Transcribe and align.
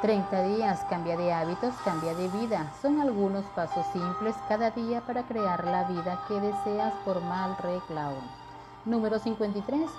30 0.00 0.42
días, 0.44 0.86
cambia 0.88 1.16
de 1.16 1.32
hábitos, 1.32 1.74
cambia 1.84 2.14
de 2.14 2.28
vida. 2.28 2.72
Son 2.80 3.00
algunos 3.00 3.44
pasos 3.46 3.84
simples 3.92 4.36
cada 4.48 4.70
día 4.70 5.00
para 5.00 5.24
crear 5.24 5.64
la 5.64 5.84
vida 5.84 6.20
que 6.28 6.40
deseas 6.40 6.94
por 7.04 7.20
Mal 7.22 7.56
Cloud. 7.56 8.22
Número 8.84 9.18
53. 9.18 9.90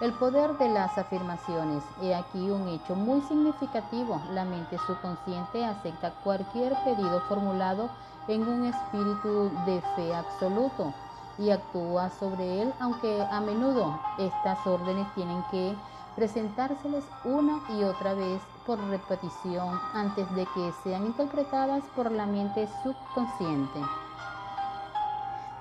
El 0.00 0.12
poder 0.12 0.56
de 0.58 0.68
las 0.68 0.96
afirmaciones. 0.96 1.82
He 2.00 2.14
aquí 2.14 2.50
un 2.50 2.68
hecho 2.68 2.94
muy 2.94 3.20
significativo. 3.22 4.22
La 4.32 4.44
mente 4.44 4.78
subconsciente 4.86 5.64
acepta 5.64 6.12
cualquier 6.22 6.76
pedido 6.84 7.20
formulado 7.22 7.90
en 8.28 8.46
un 8.46 8.64
espíritu 8.66 9.50
de 9.66 9.82
fe 9.96 10.14
absoluto 10.14 10.94
y 11.36 11.50
actúa 11.50 12.10
sobre 12.10 12.62
él, 12.62 12.72
aunque 12.78 13.26
a 13.28 13.40
menudo 13.40 13.98
estas 14.18 14.64
órdenes 14.68 15.12
tienen 15.16 15.42
que 15.50 15.74
presentárseles 16.14 17.04
una 17.24 17.60
y 17.76 17.82
otra 17.82 18.14
vez 18.14 18.40
por 18.68 18.78
repetición 18.90 19.80
antes 19.94 20.30
de 20.34 20.44
que 20.54 20.72
sean 20.84 21.06
interpretadas 21.06 21.82
por 21.96 22.12
la 22.12 22.26
mente 22.26 22.68
subconsciente. 22.82 23.80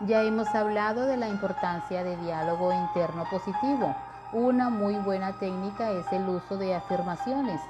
Ya 0.01 0.23
hemos 0.23 0.53
hablado 0.53 1.05
de 1.05 1.15
la 1.15 1.29
importancia 1.29 2.03
de 2.03 2.17
diálogo 2.17 2.73
interno 2.73 3.23
positivo. 3.31 3.95
Una 4.33 4.69
muy 4.69 4.95
buena 4.95 5.31
técnica 5.39 5.89
es 5.91 6.05
el 6.11 6.27
uso 6.27 6.57
de 6.57 6.75
afirmaciones. 6.75 7.61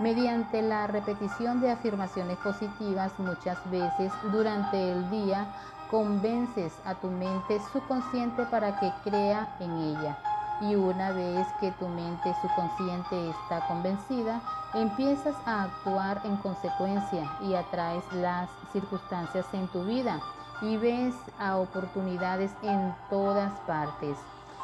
Mediante 0.00 0.62
la 0.62 0.86
repetición 0.86 1.60
de 1.60 1.72
afirmaciones 1.72 2.38
positivas 2.38 3.12
muchas 3.18 3.58
veces 3.70 4.10
durante 4.32 4.92
el 4.92 5.10
día, 5.10 5.46
convences 5.90 6.72
a 6.86 6.94
tu 6.94 7.08
mente 7.08 7.60
subconsciente 7.70 8.46
para 8.46 8.80
que 8.80 8.90
crea 9.04 9.46
en 9.60 9.72
ella 9.72 10.35
y 10.60 10.74
una 10.74 11.12
vez 11.12 11.46
que 11.60 11.72
tu 11.72 11.88
mente 11.88 12.34
subconsciente 12.40 13.30
está 13.30 13.66
convencida, 13.66 14.40
empiezas 14.74 15.36
a 15.44 15.64
actuar 15.64 16.20
en 16.24 16.36
consecuencia 16.36 17.30
y 17.42 17.54
atraes 17.54 18.04
las 18.12 18.48
circunstancias 18.72 19.46
en 19.52 19.68
tu 19.68 19.84
vida 19.84 20.20
y 20.62 20.76
ves 20.76 21.14
a 21.38 21.56
oportunidades 21.56 22.50
en 22.62 22.94
todas 23.10 23.52
partes. 23.60 24.16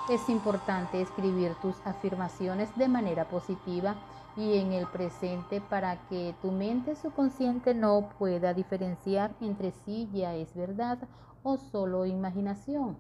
Es 0.09 0.29
importante 0.29 1.01
escribir 1.01 1.55
tus 1.63 1.77
afirmaciones 1.85 2.75
de 2.77 2.89
manera 2.89 3.27
positiva 3.29 3.95
y 4.37 4.59
en 4.59 4.73
el 4.73 4.87
presente 4.87 5.61
para 5.61 5.97
que 6.09 6.35
tu 6.41 6.51
mente 6.51 6.97
subconsciente 6.97 7.75
no 7.75 8.09
pueda 8.19 8.55
diferenciar 8.55 9.33
entre 9.41 9.73
si 9.73 10.09
ya 10.13 10.35
es 10.35 10.55
verdad 10.55 10.99
o 11.43 11.59
solo 11.59 12.07
imaginación. 12.07 12.97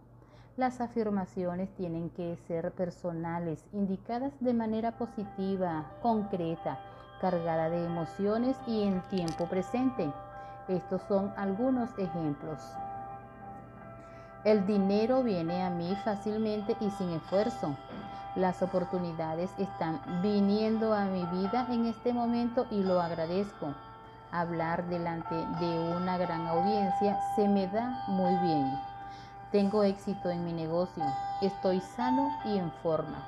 Las 0.58 0.82
afirmaciones 0.82 1.74
tienen 1.76 2.10
que 2.10 2.36
ser 2.46 2.72
personales, 2.72 3.64
indicadas 3.72 4.34
de 4.40 4.52
manera 4.52 4.98
positiva, 4.98 5.86
concreta, 6.02 6.78
cargada 7.22 7.70
de 7.70 7.86
emociones 7.86 8.58
y 8.66 8.82
en 8.82 9.00
tiempo 9.08 9.46
presente. 9.46 10.12
Estos 10.68 11.00
son 11.08 11.32
algunos 11.38 11.88
ejemplos. 11.98 12.60
El 14.44 14.66
dinero 14.66 15.22
viene 15.22 15.62
a 15.62 15.70
mí 15.70 15.96
fácilmente 16.04 16.76
y 16.80 16.90
sin 16.90 17.10
esfuerzo. 17.10 17.74
Las 18.34 18.62
oportunidades 18.62 19.50
están 19.56 20.02
viniendo 20.20 20.92
a 20.92 21.06
mi 21.06 21.24
vida 21.26 21.66
en 21.70 21.86
este 21.86 22.12
momento 22.12 22.66
y 22.70 22.82
lo 22.82 23.00
agradezco. 23.00 23.74
Hablar 24.32 24.86
delante 24.88 25.34
de 25.34 25.96
una 25.96 26.18
gran 26.18 26.46
audiencia 26.46 27.18
se 27.36 27.48
me 27.48 27.68
da 27.68 28.04
muy 28.08 28.34
bien. 28.46 28.91
Tengo 29.52 29.82
éxito 29.84 30.30
en 30.30 30.46
mi 30.46 30.52
negocio. 30.54 31.04
Estoy 31.42 31.82
sano 31.94 32.30
y 32.46 32.56
en 32.56 32.72
forma. 32.82 33.18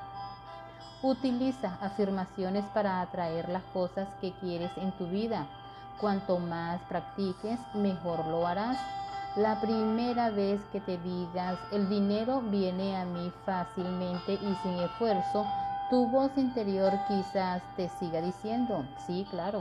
Utiliza 1.02 1.76
afirmaciones 1.82 2.64
para 2.72 3.02
atraer 3.02 3.50
las 3.50 3.62
cosas 3.74 4.08
que 4.22 4.32
quieres 4.40 4.70
en 4.78 4.90
tu 4.92 5.06
vida. 5.06 5.46
Cuanto 6.00 6.38
más 6.38 6.80
practiques, 6.88 7.60
mejor 7.74 8.26
lo 8.26 8.46
harás. 8.46 8.78
La 9.36 9.60
primera 9.60 10.30
vez 10.30 10.62
que 10.72 10.80
te 10.80 10.96
digas, 10.96 11.58
el 11.72 11.90
dinero 11.90 12.40
viene 12.40 12.96
a 12.96 13.04
mí 13.04 13.30
fácilmente 13.44 14.32
y 14.32 14.54
sin 14.62 14.78
esfuerzo, 14.78 15.44
tu 15.90 16.06
voz 16.08 16.30
interior 16.38 16.92
quizás 17.06 17.60
te 17.76 17.90
siga 18.00 18.22
diciendo, 18.22 18.86
sí, 19.06 19.26
claro, 19.30 19.60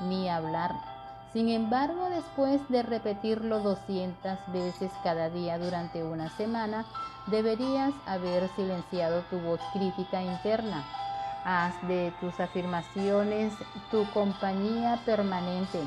ni 0.00 0.28
hablar. 0.28 0.89
Sin 1.32 1.48
embargo, 1.48 2.10
después 2.10 2.60
de 2.70 2.82
repetirlo 2.82 3.60
200 3.60 4.38
veces 4.48 4.90
cada 5.04 5.30
día 5.30 5.58
durante 5.58 6.02
una 6.02 6.28
semana, 6.36 6.84
deberías 7.28 7.92
haber 8.04 8.48
silenciado 8.56 9.22
tu 9.30 9.38
voz 9.38 9.60
crítica 9.72 10.22
interna. 10.22 10.84
Haz 11.44 11.74
de 11.86 12.12
tus 12.20 12.40
afirmaciones 12.40 13.52
tu 13.92 14.04
compañía 14.10 14.98
permanente. 15.06 15.78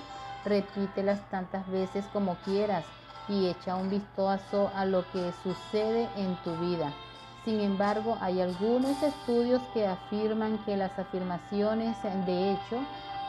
Repítelas 0.46 1.20
tantas 1.30 1.68
veces 1.70 2.06
como 2.14 2.36
quieras 2.46 2.86
y 3.28 3.48
echa 3.48 3.76
un 3.76 3.90
vistazo 3.90 4.72
a 4.74 4.86
lo 4.86 5.04
que 5.12 5.34
sucede 5.44 6.08
en 6.16 6.38
tu 6.44 6.56
vida. 6.56 6.94
Sin 7.44 7.60
embargo, 7.60 8.18
hay 8.22 8.40
algunos 8.40 9.04
estudios 9.04 9.62
que 9.74 9.86
afirman 9.86 10.58
que 10.60 10.78
las 10.78 10.98
afirmaciones 10.98 11.98
de 12.26 12.54
hecho 12.54 12.80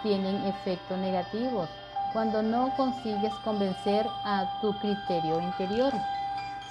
tienen 0.05 0.45
efectos 0.45 0.97
negativos 0.99 1.69
cuando 2.15 2.43
no 2.45 2.73
consigues 2.77 3.35
convencer 3.43 4.07
a 4.25 4.61
tu 4.61 4.73
criterio 4.79 5.41
interior. 5.41 5.93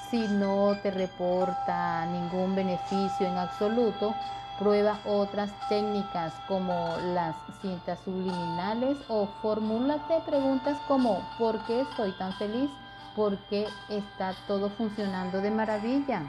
Si 0.09 0.17
no 0.29 0.75
te 0.81 0.89
reporta 0.89 2.05
ningún 2.05 2.55
beneficio 2.55 3.27
en 3.27 3.37
absoluto, 3.37 4.15
prueba 4.57 4.99
otras 5.05 5.51
técnicas 5.67 6.33
como 6.47 6.95
las 7.13 7.35
cintas 7.61 7.99
subliminales 8.05 8.97
o 9.09 9.27
formúlate 9.41 10.21
preguntas 10.25 10.77
como 10.87 11.19
¿por 11.37 11.59
qué 11.65 11.81
estoy 11.81 12.13
tan 12.13 12.31
feliz? 12.33 12.69
¿Por 13.13 13.37
qué 13.49 13.67
está 13.89 14.33
todo 14.47 14.69
funcionando 14.69 15.41
de 15.41 15.51
maravilla? 15.51 16.21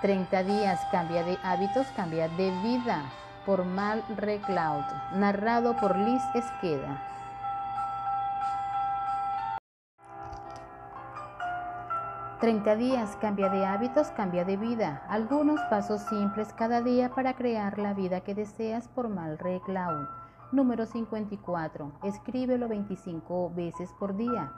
30 0.00 0.42
días, 0.44 0.80
cambia 0.90 1.22
de 1.22 1.36
hábitos, 1.42 1.86
cambia 1.96 2.28
de 2.28 2.50
vida 2.62 3.02
por 3.48 3.64
Mal 3.64 4.04
Recloud, 4.14 4.84
narrado 5.14 5.74
por 5.78 5.96
Liz 5.96 6.22
Esqueda. 6.34 7.02
Treinta 12.42 12.76
días, 12.76 13.16
cambia 13.22 13.48
de 13.48 13.64
hábitos, 13.64 14.08
cambia 14.08 14.44
de 14.44 14.58
vida. 14.58 15.02
Algunos 15.08 15.62
pasos 15.70 16.02
simples 16.02 16.52
cada 16.52 16.82
día 16.82 17.08
para 17.14 17.36
crear 17.36 17.78
la 17.78 17.94
vida 17.94 18.20
que 18.20 18.34
deseas 18.34 18.86
por 18.88 19.08
Mal 19.08 19.38
Recloud. 19.38 20.06
Número 20.52 20.84
54. 20.84 21.92
Escríbelo 22.02 22.68
25 22.68 23.50
veces 23.56 23.94
por 23.98 24.14
día. 24.14 24.52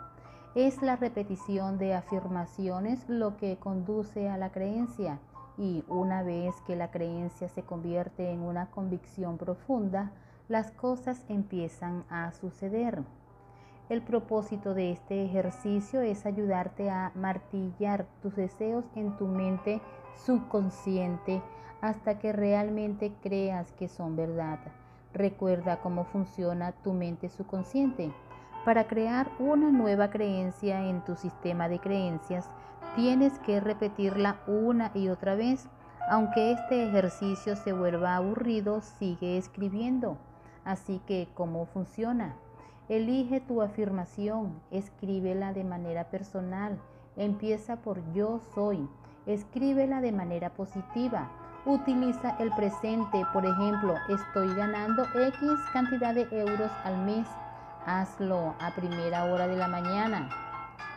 Es 0.56 0.82
la 0.82 0.96
repetición 0.96 1.78
de 1.78 1.94
afirmaciones 1.94 3.08
lo 3.08 3.36
que 3.36 3.56
conduce 3.56 4.28
a 4.28 4.36
la 4.36 4.50
creencia 4.50 5.20
y 5.60 5.84
una 5.88 6.22
vez 6.22 6.54
que 6.66 6.74
la 6.74 6.90
creencia 6.90 7.46
se 7.50 7.62
convierte 7.62 8.30
en 8.30 8.40
una 8.40 8.70
convicción 8.70 9.36
profunda, 9.36 10.10
las 10.48 10.70
cosas 10.72 11.22
empiezan 11.28 12.02
a 12.08 12.32
suceder. 12.32 13.02
El 13.90 14.00
propósito 14.00 14.72
de 14.72 14.90
este 14.90 15.22
ejercicio 15.22 16.00
es 16.00 16.24
ayudarte 16.24 16.88
a 16.88 17.12
martillar 17.14 18.06
tus 18.22 18.34
deseos 18.36 18.86
en 18.94 19.14
tu 19.18 19.26
mente 19.26 19.82
subconsciente 20.16 21.42
hasta 21.82 22.18
que 22.18 22.32
realmente 22.32 23.12
creas 23.22 23.70
que 23.72 23.88
son 23.88 24.16
verdad. 24.16 24.60
Recuerda 25.12 25.80
cómo 25.82 26.04
funciona 26.04 26.72
tu 26.72 26.94
mente 26.94 27.28
subconsciente. 27.28 28.10
Para 28.64 28.86
crear 28.86 29.30
una 29.38 29.70
nueva 29.70 30.08
creencia 30.08 30.88
en 30.88 31.04
tu 31.04 31.16
sistema 31.16 31.68
de 31.68 31.80
creencias, 31.80 32.48
Tienes 32.96 33.38
que 33.40 33.60
repetirla 33.60 34.40
una 34.46 34.90
y 34.94 35.08
otra 35.08 35.34
vez. 35.34 35.68
Aunque 36.10 36.52
este 36.52 36.88
ejercicio 36.88 37.54
se 37.54 37.72
vuelva 37.72 38.16
aburrido, 38.16 38.80
sigue 38.80 39.38
escribiendo. 39.38 40.18
Así 40.64 41.00
que, 41.06 41.28
¿cómo 41.34 41.66
funciona? 41.66 42.34
Elige 42.88 43.40
tu 43.40 43.62
afirmación, 43.62 44.60
escríbela 44.72 45.52
de 45.52 45.62
manera 45.62 46.10
personal. 46.10 46.78
Empieza 47.16 47.76
por 47.76 48.00
yo 48.12 48.40
soy. 48.54 48.88
Escríbela 49.26 50.00
de 50.00 50.10
manera 50.10 50.50
positiva. 50.50 51.30
Utiliza 51.66 52.36
el 52.40 52.50
presente, 52.52 53.24
por 53.32 53.46
ejemplo, 53.46 53.94
estoy 54.08 54.52
ganando 54.54 55.04
X 55.14 55.50
cantidad 55.72 56.14
de 56.14 56.26
euros 56.32 56.70
al 56.84 56.96
mes. 57.04 57.28
Hazlo 57.86 58.54
a 58.58 58.74
primera 58.74 59.26
hora 59.26 59.46
de 59.46 59.56
la 59.56 59.68
mañana. 59.68 60.28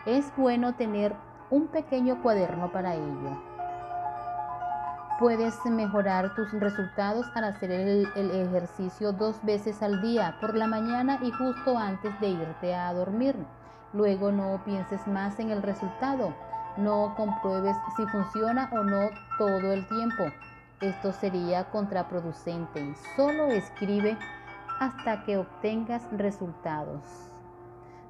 Es 0.06 0.34
bueno 0.36 0.74
tener 0.74 1.14
un 1.54 1.68
pequeño 1.68 2.20
cuaderno 2.24 2.72
para 2.72 2.96
ello. 2.96 3.38
Puedes 5.20 5.54
mejorar 5.66 6.34
tus 6.34 6.52
resultados 6.52 7.28
al 7.36 7.44
hacer 7.44 7.70
el, 7.70 8.08
ejercicio 8.16 9.12
dos 9.12 9.36
veces 9.44 9.84
al 9.84 10.02
día, 10.02 10.36
por 10.42 10.56
la 10.56 10.66
mañana 10.66 11.20
y 11.22 11.30
justo 11.30 11.78
antes 11.78 12.20
de 12.20 12.30
irte 12.30 12.74
a 12.74 12.92
dormir. 12.92 13.36
Luego 13.94 14.32
no 14.32 14.64
pienses 14.66 15.06
más 15.06 15.40
en 15.40 15.52
el 15.52 15.62
resultado. 15.62 16.34
No 16.76 17.14
compruebes 17.16 17.78
si 17.96 18.04
funciona 18.08 18.72
o 18.74 18.84
no 18.84 19.10
todo 19.38 19.74
el 19.74 19.88
tiempo. 19.88 20.24
Esto 20.82 21.14
sería 21.14 21.70
contraproducente. 21.70 22.96
Solo 23.16 23.46
escribe 23.46 24.18
hasta 24.80 25.24
que 25.24 25.38
obtengas 25.38 26.02
resultados. 26.18 27.33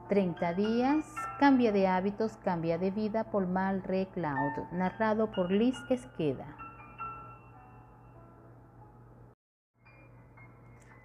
30 0.10 0.54
días, 0.56 1.06
cambia 1.40 1.72
de 1.72 1.88
hábitos, 1.88 2.36
cambia 2.44 2.78
de 2.78 2.92
vida 2.92 3.24
por 3.24 3.48
Mal 3.48 3.82
Re 3.84 4.10
Cloud, 4.14 4.52
narrado 4.74 5.32
por 5.32 5.50
Liz 5.50 5.78
Esqueda. 5.90 6.58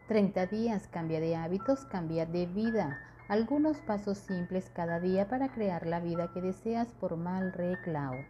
30 0.09 0.47
días, 0.47 0.89
cambia 0.89 1.21
de 1.21 1.37
hábitos, 1.37 1.85
cambia 1.85 2.27
de 2.27 2.47
vida. 2.47 2.99
Algunos 3.29 3.79
pasos 3.83 4.19
simples 4.19 4.69
cada 4.75 4.99
día 4.99 5.29
para 5.29 5.53
crear 5.53 5.87
la 5.87 6.00
vida 6.00 6.33
que 6.35 6.41
deseas 6.41 6.89
por 6.95 7.17
Mal 7.17 7.53
Re 7.53 7.81
Cloud. 7.85 8.25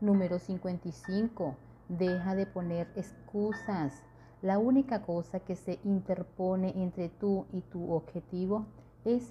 Número 0.00 0.38
55. 0.38 1.54
Deja 1.90 2.34
de 2.34 2.46
poner 2.46 2.88
excusas. 2.96 4.02
La 4.40 4.58
única 4.58 5.02
cosa 5.02 5.40
que 5.40 5.54
se 5.54 5.80
interpone 5.84 6.72
entre 6.76 7.10
tú 7.10 7.44
y 7.52 7.60
tu 7.60 7.92
objetivo 7.92 8.66
es 8.78 8.83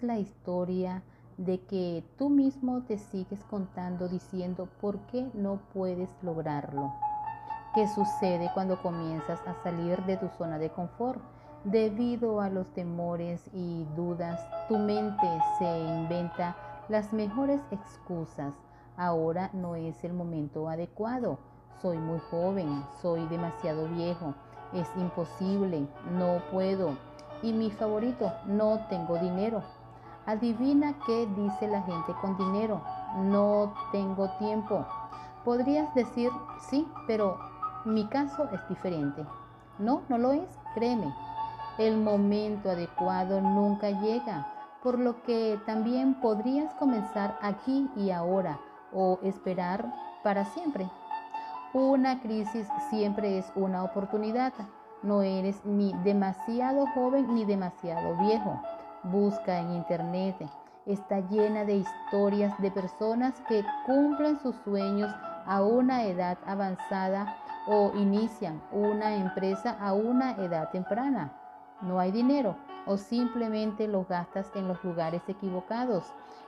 la 0.03 0.19
historia 0.19 1.01
de 1.37 1.59
que 1.61 2.03
tú 2.19 2.29
mismo 2.29 2.83
te 2.83 2.99
sigues 2.99 3.43
contando 3.45 4.07
diciendo 4.07 4.67
por 4.79 4.99
qué 5.07 5.31
no 5.33 5.61
puedes 5.73 6.09
lograrlo. 6.21 6.93
¿Qué 7.73 7.87
sucede 7.87 8.51
cuando 8.53 8.79
comienzas 8.83 9.39
a 9.47 9.55
salir 9.63 9.97
de 10.05 10.17
tu 10.17 10.29
zona 10.37 10.59
de 10.59 10.69
confort? 10.69 11.19
Debido 11.63 12.39
a 12.39 12.49
los 12.49 12.67
temores 12.73 13.49
y 13.51 13.85
dudas, 13.95 14.39
tu 14.67 14.77
mente 14.77 15.27
se 15.57 15.79
inventa 15.79 16.55
las 16.87 17.11
mejores 17.11 17.59
excusas. 17.71 18.53
Ahora 18.95 19.49
no 19.53 19.75
es 19.75 20.03
el 20.03 20.13
momento 20.13 20.69
adecuado. 20.69 21.39
Soy 21.81 21.97
muy 21.97 22.19
joven, 22.29 22.85
soy 23.01 23.25
demasiado 23.25 23.87
viejo, 23.87 24.35
es 24.71 24.87
imposible, 24.97 25.87
no 26.11 26.43
puedo 26.51 26.95
y 27.43 27.53
mi 27.53 27.69
favorito, 27.69 28.31
no 28.45 28.79
tengo 28.89 29.19
dinero. 29.19 29.61
Adivina 30.25 30.95
qué 31.05 31.27
dice 31.35 31.67
la 31.67 31.83
gente 31.83 32.13
con 32.21 32.37
dinero. 32.37 32.81
No 33.17 33.73
tengo 33.91 34.29
tiempo. 34.39 34.85
Podrías 35.43 35.93
decir, 35.93 36.31
sí, 36.69 36.87
pero 37.05 37.37
mi 37.85 38.07
caso 38.07 38.49
es 38.51 38.67
diferente. 38.69 39.25
No, 39.77 40.01
no 40.07 40.17
lo 40.17 40.31
es, 40.31 40.47
créeme. 40.73 41.13
El 41.77 41.97
momento 41.97 42.69
adecuado 42.69 43.41
nunca 43.41 43.89
llega, 43.89 44.47
por 44.81 44.97
lo 44.97 45.21
que 45.23 45.59
también 45.65 46.21
podrías 46.21 46.73
comenzar 46.75 47.37
aquí 47.41 47.89
y 47.97 48.11
ahora 48.11 48.59
o 48.93 49.19
esperar 49.23 49.93
para 50.23 50.45
siempre. 50.45 50.89
Una 51.73 52.21
crisis 52.21 52.67
siempre 52.89 53.39
es 53.39 53.51
una 53.55 53.83
oportunidad. 53.83 54.53
No 55.03 55.21
eres 55.21 55.65
ni 55.65 55.91
demasiado 56.05 56.87
joven 56.95 57.35
ni 57.35 57.43
demasiado 57.43 58.15
viejo. 58.25 58.61
Busca 59.03 59.59
en 59.59 59.73
internet. 59.73 60.37
Está 60.85 61.19
llena 61.19 61.65
de 61.65 61.75
historias 61.75 62.57
de 62.61 62.71
personas 62.71 63.33
que 63.49 63.65
cumplen 63.85 64.39
sus 64.39 64.55
sueños 64.63 65.13
a 65.45 65.61
una 65.61 66.05
edad 66.05 66.37
avanzada 66.45 67.35
o 67.67 67.91
inician 67.97 68.61
una 68.71 69.15
empresa 69.15 69.77
a 69.81 69.91
una 69.91 70.37
edad 70.37 70.69
temprana. 70.71 71.33
No 71.81 71.99
hay 71.99 72.11
dinero 72.11 72.55
o 72.85 72.95
simplemente 72.95 73.89
lo 73.89 74.05
gastas 74.05 74.49
en 74.55 74.69
los 74.69 74.81
lugares 74.85 75.21
equivocados, 75.27 76.05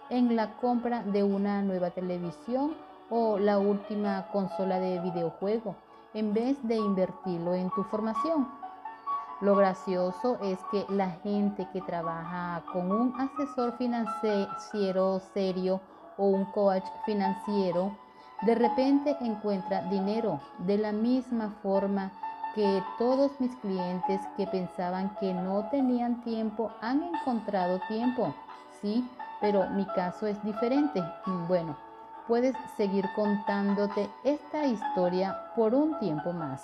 en 0.10 0.34
la 0.38 0.56
compra 0.62 1.04
de 1.04 1.24
una 1.24 1.62
nueva 1.62 1.90
televisión 1.90 2.74
o 3.10 3.38
la 3.38 3.60
última 3.60 4.28
consola 4.32 4.80
de 4.80 5.02
videojuego 5.02 5.76
en 6.16 6.34
vez 6.34 6.58
de 6.64 6.76
invertirlo 6.76 7.54
en 7.54 7.70
tu 7.72 7.84
formación. 7.84 8.48
Lo 9.42 9.56
gracioso 9.56 10.40
es 10.42 10.58
que 10.72 10.86
la 10.90 11.12
gente 11.22 11.68
que 11.74 11.82
trabaja 11.82 12.64
con 12.72 12.90
un 12.92 13.14
asesor 13.20 13.78
financiero 13.78 15.20
serio 15.34 15.82
o 16.18 16.28
un 16.28 16.46
coach 16.46 16.86
financiero, 17.06 17.92
de 18.44 18.56
repente 18.56 19.16
encuentra 19.20 19.82
dinero 19.84 20.40
de 20.60 20.78
la 20.78 20.94
misma 20.94 21.54
forma 21.62 22.12
que 22.56 22.82
todos 22.98 23.32
mis 23.42 23.54
clientes 23.58 24.22
que 24.38 24.48
pensaban 24.48 25.14
que 25.20 25.34
no 25.34 25.68
tenían 25.70 26.24
tiempo 26.24 26.72
han 26.82 27.04
encontrado 27.04 27.82
tiempo. 27.90 28.34
Sí, 28.82 29.06
pero 29.42 29.70
mi 29.72 29.86
caso 29.88 30.28
es 30.28 30.42
diferente. 30.46 31.04
Bueno, 31.50 31.76
puedes 32.28 32.56
seguir 32.78 33.06
contándote 33.16 34.10
esta 34.24 34.66
historia 34.66 35.52
por 35.56 35.74
un 35.74 35.98
tiempo 36.00 36.34
más. 36.34 36.64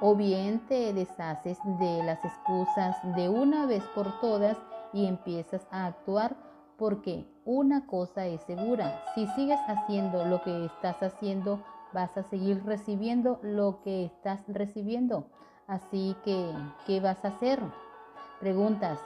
O 0.00 0.14
bien 0.14 0.60
te 0.66 0.92
deshaces 0.92 1.58
de 1.78 2.02
las 2.02 2.24
excusas 2.24 2.96
de 3.16 3.28
una 3.28 3.66
vez 3.66 3.84
por 3.94 4.20
todas 4.20 4.56
y 4.92 5.06
empiezas 5.06 5.66
a 5.70 5.86
actuar 5.86 6.34
porque 6.78 7.26
una 7.44 7.86
cosa 7.86 8.26
es 8.26 8.40
segura, 8.42 9.04
si 9.14 9.26
sigues 9.28 9.60
haciendo 9.68 10.24
lo 10.24 10.42
que 10.42 10.64
estás 10.64 11.02
haciendo, 11.02 11.62
vas 11.92 12.16
a 12.16 12.22
seguir 12.22 12.64
recibiendo 12.64 13.38
lo 13.42 13.82
que 13.82 14.06
estás 14.06 14.40
recibiendo. 14.48 15.26
Así 15.66 16.16
que, 16.24 16.50
¿qué 16.86 17.00
vas 17.00 17.22
a 17.24 17.28
hacer? 17.28 17.60
Preguntas, 18.40 18.98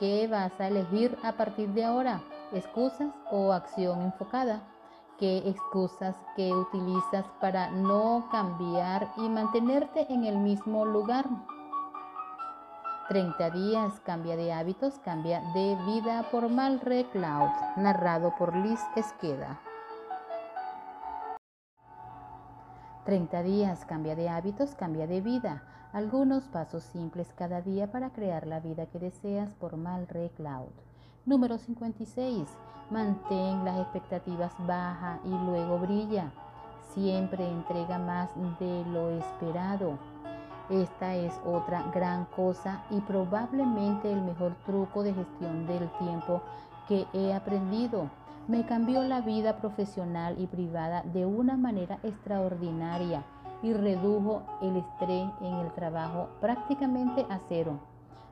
¿qué 0.00 0.26
vas 0.26 0.52
a 0.60 0.66
elegir 0.66 1.16
a 1.22 1.32
partir 1.32 1.68
de 1.68 1.84
ahora? 1.84 2.20
Excusas 2.52 3.12
o 3.30 3.52
acción 3.52 4.02
enfocada. 4.02 4.62
¿Qué 5.18 5.38
excusas 5.48 6.16
que 6.34 6.52
utilizas 6.52 7.26
para 7.40 7.70
no 7.70 8.28
cambiar 8.30 9.12
y 9.18 9.28
mantenerte 9.28 10.06
en 10.12 10.24
el 10.24 10.38
mismo 10.38 10.84
lugar? 10.86 11.26
30 13.10 13.50
días, 13.50 14.00
cambia 14.00 14.36
de 14.36 14.52
hábitos, 14.52 14.98
cambia 15.00 15.40
de 15.52 15.76
vida 15.84 16.24
por 16.30 16.48
Malre 16.48 17.06
Cloud, 17.10 17.50
narrado 17.76 18.32
por 18.38 18.54
Liz 18.56 18.80
Esqueda. 18.96 19.60
30 23.04 23.42
días, 23.42 23.84
cambia 23.84 24.14
de 24.14 24.28
hábitos, 24.28 24.74
cambia 24.74 25.06
de 25.06 25.20
vida. 25.20 25.64
Algunos 25.92 26.44
pasos 26.44 26.84
simples 26.84 27.32
cada 27.36 27.60
día 27.60 27.90
para 27.90 28.10
crear 28.10 28.46
la 28.46 28.60
vida 28.60 28.86
que 28.86 29.00
deseas 29.00 29.54
por 29.54 29.76
Malre 29.76 30.30
Cloud. 30.36 30.89
Número 31.26 31.58
56. 31.58 32.48
Mantén 32.88 33.62
las 33.62 33.78
expectativas 33.78 34.52
bajas 34.66 35.20
y 35.22 35.28
luego 35.28 35.78
brilla. 35.78 36.32
Siempre 36.94 37.46
entrega 37.46 37.98
más 37.98 38.30
de 38.58 38.84
lo 38.86 39.10
esperado. 39.10 39.98
Esta 40.70 41.14
es 41.16 41.38
otra 41.44 41.82
gran 41.92 42.24
cosa 42.24 42.84
y 42.90 43.00
probablemente 43.00 44.10
el 44.10 44.22
mejor 44.22 44.54
truco 44.64 45.02
de 45.02 45.12
gestión 45.12 45.66
del 45.66 45.90
tiempo 45.98 46.40
que 46.88 47.06
he 47.12 47.34
aprendido. 47.34 48.08
Me 48.48 48.64
cambió 48.64 49.02
la 49.02 49.20
vida 49.20 49.58
profesional 49.58 50.40
y 50.40 50.46
privada 50.46 51.02
de 51.02 51.26
una 51.26 51.58
manera 51.58 51.98
extraordinaria 52.02 53.24
y 53.62 53.74
redujo 53.74 54.42
el 54.62 54.76
estrés 54.76 55.28
en 55.42 55.54
el 55.54 55.70
trabajo 55.74 56.30
prácticamente 56.40 57.26
a 57.28 57.38
cero. 57.46 57.89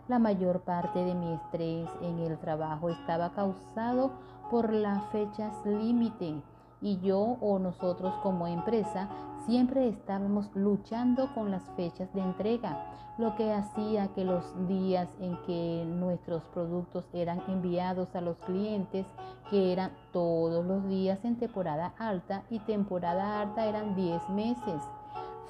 La 0.08 0.18
mayor 0.18 0.60
parte 0.60 1.04
de 1.04 1.14
mi 1.14 1.34
estrés 1.34 1.86
en 2.00 2.18
el 2.20 2.38
trabajo 2.38 2.88
estaba 2.88 3.30
causado 3.32 4.10
por 4.50 4.72
las 4.72 5.04
fechas 5.08 5.52
límite 5.66 6.42
y 6.80 6.98
yo 7.00 7.36
o 7.42 7.58
nosotros 7.58 8.14
como 8.22 8.46
empresa 8.46 9.10
siempre 9.44 9.86
estábamos 9.86 10.50
luchando 10.54 11.34
con 11.34 11.50
las 11.50 11.62
fechas 11.76 12.10
de 12.14 12.22
entrega, 12.22 12.86
lo 13.18 13.36
que 13.36 13.52
hacía 13.52 14.08
que 14.14 14.24
los 14.24 14.44
días 14.66 15.10
en 15.20 15.36
que 15.42 15.84
nuestros 15.86 16.42
productos 16.54 17.04
eran 17.12 17.42
enviados 17.46 18.14
a 18.14 18.22
los 18.22 18.38
clientes, 18.38 19.04
que 19.50 19.74
eran 19.74 19.90
todos 20.10 20.64
los 20.64 20.88
días 20.88 21.22
en 21.22 21.36
temporada 21.36 21.92
alta 21.98 22.44
y 22.48 22.60
temporada 22.60 23.42
alta 23.42 23.66
eran 23.66 23.94
10 23.94 24.30
meses, 24.30 24.82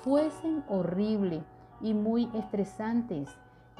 fuesen 0.02 0.64
horribles 0.68 1.44
y 1.80 1.94
muy 1.94 2.28
estresantes 2.34 3.28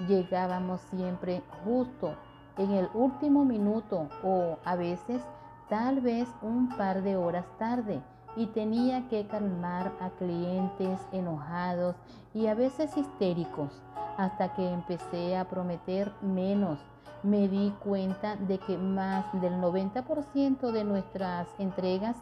llegábamos 0.06 0.80
siempre 0.90 1.42
justo 1.64 2.14
en 2.56 2.72
el 2.72 2.88
último 2.94 3.44
minuto 3.44 4.08
o 4.22 4.58
a 4.64 4.76
veces 4.76 5.22
tal 5.68 6.00
vez 6.00 6.28
un 6.42 6.68
par 6.76 7.02
de 7.02 7.16
horas 7.16 7.46
tarde 7.58 8.00
y 8.36 8.46
tenía 8.46 9.08
que 9.08 9.26
calmar 9.26 9.92
a 10.00 10.10
clientes 10.10 11.00
enojados 11.12 11.96
y 12.34 12.46
a 12.46 12.54
veces 12.54 12.96
histéricos 12.96 13.82
hasta 14.16 14.54
que 14.54 14.68
empecé 14.68 15.36
a 15.36 15.48
prometer 15.48 16.12
menos. 16.22 16.78
Me 17.22 17.48
di 17.48 17.72
cuenta 17.82 18.36
de 18.36 18.58
que 18.58 18.76
más 18.78 19.24
del 19.40 19.54
90% 19.54 20.70
de 20.70 20.84
nuestras 20.84 21.48
entregas 21.58 22.16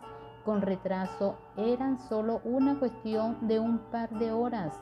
con 0.45 0.62
retraso 0.62 1.37
eran 1.56 1.99
solo 2.09 2.40
una 2.45 2.78
cuestión 2.78 3.37
de 3.47 3.59
un 3.61 3.78
par 3.78 4.09
de 4.11 4.33
horas. 4.33 4.78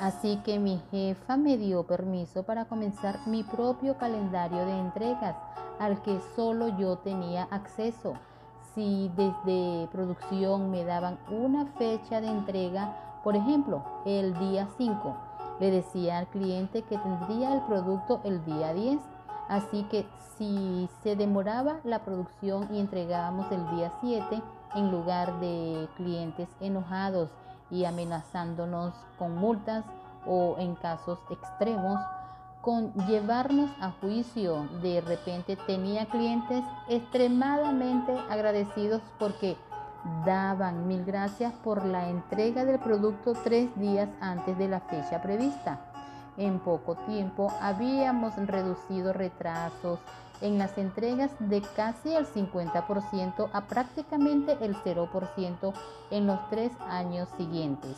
Así 0.00 0.38
que 0.38 0.58
mi 0.58 0.80
jefa 0.90 1.36
me 1.36 1.58
dio 1.58 1.82
permiso 1.82 2.42
para 2.42 2.64
comenzar 2.64 3.18
mi 3.26 3.42
propio 3.42 3.98
calendario 3.98 4.64
de 4.64 4.78
entregas 4.78 5.36
al 5.78 6.00
que 6.00 6.18
solo 6.34 6.68
yo 6.78 6.96
tenía 6.96 7.46
acceso. 7.50 8.14
Si 8.74 9.10
desde 9.14 9.88
producción 9.92 10.70
me 10.70 10.84
daban 10.84 11.18
una 11.30 11.66
fecha 11.76 12.22
de 12.22 12.28
entrega, 12.28 12.96
por 13.22 13.36
ejemplo, 13.36 13.84
el 14.06 14.32
día 14.38 14.68
5, 14.78 15.16
Le 15.60 15.70
decía 15.70 16.16
al 16.16 16.26
cliente 16.28 16.80
que 16.80 16.96
tendría 16.96 17.52
el 17.52 17.60
producto 17.60 18.22
el 18.24 18.42
día 18.46 18.72
10, 18.72 18.98
así 19.50 19.82
que 19.90 20.06
si 20.38 20.88
se 21.02 21.14
demoraba 21.14 21.80
la 21.84 21.98
producción 21.98 22.74
y 22.74 22.80
entregábamos 22.80 23.52
el 23.52 23.68
día 23.76 23.92
7, 24.00 24.42
en 24.76 24.90
lugar 24.90 25.38
de 25.40 25.86
clientes 25.96 26.48
enojados 26.60 27.28
y 27.70 27.84
amenazándonos 27.84 28.94
con 29.18 29.36
multas 29.36 29.84
o 30.26 30.56
en 30.58 30.74
casos 30.74 31.18
extremos, 31.30 32.00
con 32.60 32.92
llevarnos 33.06 33.70
a 33.80 33.92
juicio. 34.00 34.68
De 34.82 35.00
repente 35.00 35.56
tenía 35.66 36.06
clientes 36.06 36.64
extremadamente 36.88 38.18
agradecidos 38.28 39.00
porque 39.18 39.56
daban 40.24 40.86
mil 40.86 41.04
gracias 41.04 41.52
por 41.64 41.84
la 41.84 42.08
entrega 42.08 42.64
del 42.64 42.78
producto 42.78 43.32
tres 43.44 43.74
días 43.78 44.08
antes 44.20 44.56
de 44.58 44.68
la 44.68 44.80
fecha 44.80 45.22
prevista. 45.22 45.89
En 46.40 46.58
poco 46.58 46.94
tiempo 46.96 47.52
habíamos 47.60 48.34
reducido 48.34 49.12
retrasos 49.12 49.98
en 50.40 50.56
las 50.56 50.78
entregas 50.78 51.30
de 51.38 51.60
casi 51.60 52.14
el 52.14 52.26
50% 52.26 53.50
a 53.52 53.60
prácticamente 53.66 54.56
el 54.62 54.74
0% 54.74 55.74
en 56.10 56.26
los 56.26 56.40
tres 56.48 56.72
años 56.88 57.28
siguientes. 57.36 57.94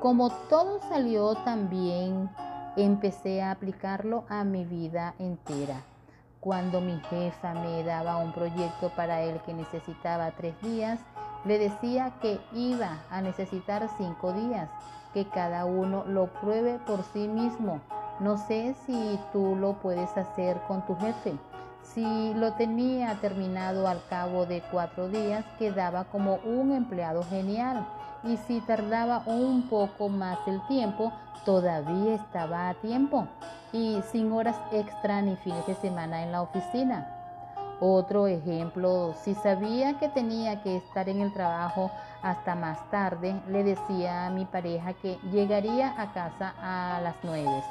Como 0.00 0.30
todo 0.48 0.80
salió 0.88 1.34
tan 1.34 1.68
bien, 1.68 2.30
empecé 2.78 3.42
a 3.42 3.50
aplicarlo 3.50 4.24
a 4.30 4.42
mi 4.44 4.64
vida 4.64 5.14
entera. 5.18 5.82
Cuando 6.40 6.80
mi 6.80 6.98
jefa 7.10 7.52
me 7.52 7.84
daba 7.84 8.16
un 8.16 8.32
proyecto 8.32 8.88
para 8.96 9.20
él 9.20 9.38
que 9.44 9.52
necesitaba 9.52 10.30
tres 10.30 10.58
días, 10.62 10.98
le 11.44 11.58
decía 11.58 12.14
que 12.22 12.40
iba 12.54 13.00
a 13.10 13.20
necesitar 13.20 13.86
cinco 13.98 14.32
días, 14.32 14.70
que 15.12 15.26
cada 15.26 15.64
uno 15.64 16.04
lo 16.06 16.26
pruebe 16.26 16.78
por 16.86 17.02
sí 17.12 17.28
mismo. 17.28 17.80
No 18.18 18.36
sé 18.38 18.74
si 18.86 19.18
tú 19.32 19.56
lo 19.56 19.74
puedes 19.74 20.16
hacer 20.16 20.60
con 20.68 20.84
tu 20.86 20.96
jefe. 20.96 21.34
Si 21.82 22.34
lo 22.34 22.52
tenía 22.52 23.14
terminado 23.20 23.88
al 23.88 24.00
cabo 24.08 24.46
de 24.46 24.62
cuatro 24.70 25.08
días, 25.08 25.44
quedaba 25.58 26.04
como 26.04 26.36
un 26.44 26.72
empleado 26.72 27.22
genial. 27.24 27.86
Y 28.22 28.36
si 28.36 28.60
tardaba 28.60 29.22
un 29.26 29.68
poco 29.68 30.08
más 30.08 30.38
el 30.46 30.60
tiempo, 30.68 31.12
todavía 31.44 32.14
estaba 32.14 32.68
a 32.68 32.74
tiempo 32.74 33.26
y 33.72 34.00
sin 34.12 34.32
horas 34.32 34.56
extra 34.72 35.22
ni 35.22 35.36
fines 35.36 35.66
de 35.66 35.74
semana 35.76 36.22
en 36.22 36.32
la 36.32 36.42
oficina. 36.42 37.19
Otro 37.82 38.26
ejemplo, 38.26 39.14
si 39.24 39.34
sabía 39.34 39.98
que 39.98 40.10
tenía 40.10 40.62
que 40.62 40.76
estar 40.76 41.08
en 41.08 41.22
el 41.22 41.32
trabajo 41.32 41.90
hasta 42.20 42.54
más 42.54 42.90
tarde, 42.90 43.40
le 43.48 43.64
decía 43.64 44.26
a 44.26 44.30
mi 44.30 44.44
pareja 44.44 44.92
que 44.92 45.16
llegaría 45.32 45.98
a 45.98 46.12
casa 46.12 46.54
a 46.60 47.00
las 47.00 47.16
nueve. 47.22 47.64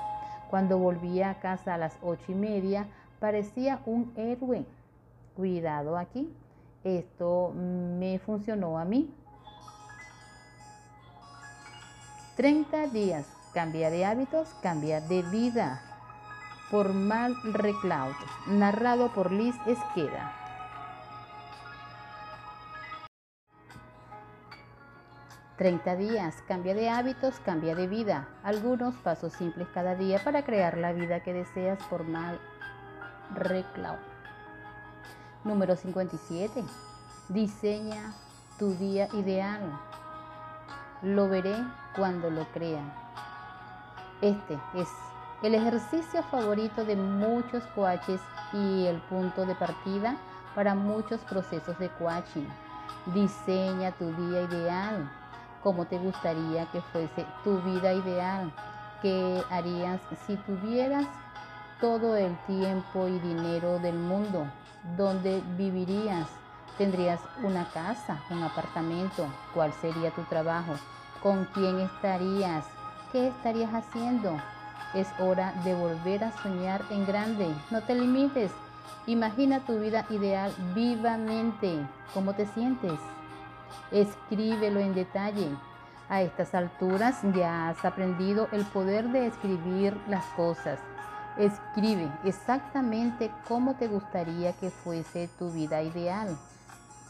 Cuando 0.49 0.79
volvía 0.79 1.29
a 1.29 1.35
casa 1.35 1.75
a 1.75 1.77
las 1.77 1.95
ocho 2.01 2.31
y 2.31 2.33
media, 2.33 2.87
parecía 3.19 3.81
un 3.85 4.11
héroe. 4.17 4.65
Cuidado 5.35 5.95
aquí, 5.95 6.33
esto 6.83 7.53
me 7.53 8.17
funcionó 8.17 8.79
a 8.79 8.85
mí. 8.85 9.13
30 12.35 12.87
días, 12.87 13.27
cambia 13.53 13.91
de 13.91 14.05
hábitos, 14.05 14.55
cambia 14.63 15.01
de 15.01 15.21
vida 15.21 15.83
por 16.69 16.93
Mal 16.93 17.35
Reclaud, 17.43 18.15
narrado 18.47 19.09
por 19.09 19.31
Liz 19.31 19.55
Esqueda. 19.65 20.35
Treinta 25.57 25.95
días, 25.95 26.41
cambia 26.47 26.73
de 26.73 26.89
hábitos, 26.89 27.39
cambia 27.41 27.75
de 27.75 27.87
vida. 27.87 28.29
Algunos 28.43 28.95
pasos 28.95 29.33
simples 29.33 29.67
cada 29.73 29.95
día 29.95 30.23
para 30.23 30.43
crear 30.43 30.77
la 30.77 30.93
vida 30.93 31.21
que 31.21 31.33
deseas 31.33 31.81
por 31.89 32.05
Mal 32.05 32.39
Reclaud. 33.35 33.99
Número 35.43 35.75
57. 35.75 36.63
Diseña 37.29 38.13
tu 38.57 38.73
día 38.75 39.09
ideal. 39.13 39.61
Lo 41.01 41.27
veré 41.27 41.57
cuando 41.95 42.29
lo 42.29 42.45
crea. 42.51 42.83
Este 44.21 44.57
es 44.75 44.87
el 45.41 45.55
ejercicio 45.55 46.21
favorito 46.23 46.83
de 46.83 46.95
muchos 46.95 47.63
coaches 47.75 48.19
y 48.51 48.85
el 48.87 48.97
punto 49.03 49.45
de 49.45 49.55
partida 49.55 50.17
para 50.53 50.75
muchos 50.75 51.21
procesos 51.21 51.77
de 51.79 51.89
coaching. 51.91 52.47
Diseña 53.13 53.91
tu 53.93 54.11
día 54.13 54.41
ideal. 54.41 55.09
¿Cómo 55.63 55.85
te 55.85 55.97
gustaría 55.97 56.65
que 56.71 56.81
fuese 56.81 57.25
tu 57.43 57.61
vida 57.61 57.93
ideal? 57.93 58.51
¿Qué 59.01 59.41
harías 59.49 60.01
si 60.27 60.35
tuvieras 60.37 61.05
todo 61.79 62.17
el 62.17 62.35
tiempo 62.45 63.07
y 63.07 63.19
dinero 63.19 63.79
del 63.79 63.97
mundo? 63.97 64.45
¿Dónde 64.97 65.41
vivirías? 65.57 66.27
¿Tendrías 66.77 67.21
una 67.43 67.69
casa, 67.69 68.21
un 68.29 68.43
apartamento? 68.43 69.25
¿Cuál 69.53 69.71
sería 69.73 70.11
tu 70.11 70.23
trabajo? 70.23 70.73
¿Con 71.21 71.45
quién 71.53 71.79
estarías? 71.79 72.65
¿Qué 73.11 73.27
estarías 73.29 73.73
haciendo? 73.73 74.37
Es 74.93 75.07
hora 75.19 75.53
de 75.63 75.75
volver 75.75 76.23
a 76.23 76.31
soñar 76.41 76.83
en 76.89 77.05
grande. 77.05 77.47
No 77.69 77.81
te 77.81 77.93
limites. 77.93 78.51
Imagina 79.05 79.59
tu 79.59 79.79
vida 79.79 80.05
ideal 80.09 80.51
vivamente. 80.73 81.85
¿Cómo 82.13 82.33
te 82.33 82.47
sientes? 82.47 82.99
Escríbelo 83.91 84.79
en 84.79 84.95
detalle. 84.95 85.49
A 86.09 86.23
estas 86.23 86.55
alturas 86.55 87.19
ya 87.35 87.69
has 87.69 87.85
aprendido 87.85 88.47
el 88.51 88.65
poder 88.65 89.09
de 89.09 89.27
escribir 89.27 89.95
las 90.07 90.25
cosas. 90.35 90.79
Escribe 91.37 92.11
exactamente 92.25 93.31
cómo 93.47 93.75
te 93.75 93.87
gustaría 93.87 94.53
que 94.53 94.71
fuese 94.71 95.29
tu 95.37 95.51
vida 95.51 95.83
ideal. 95.83 96.35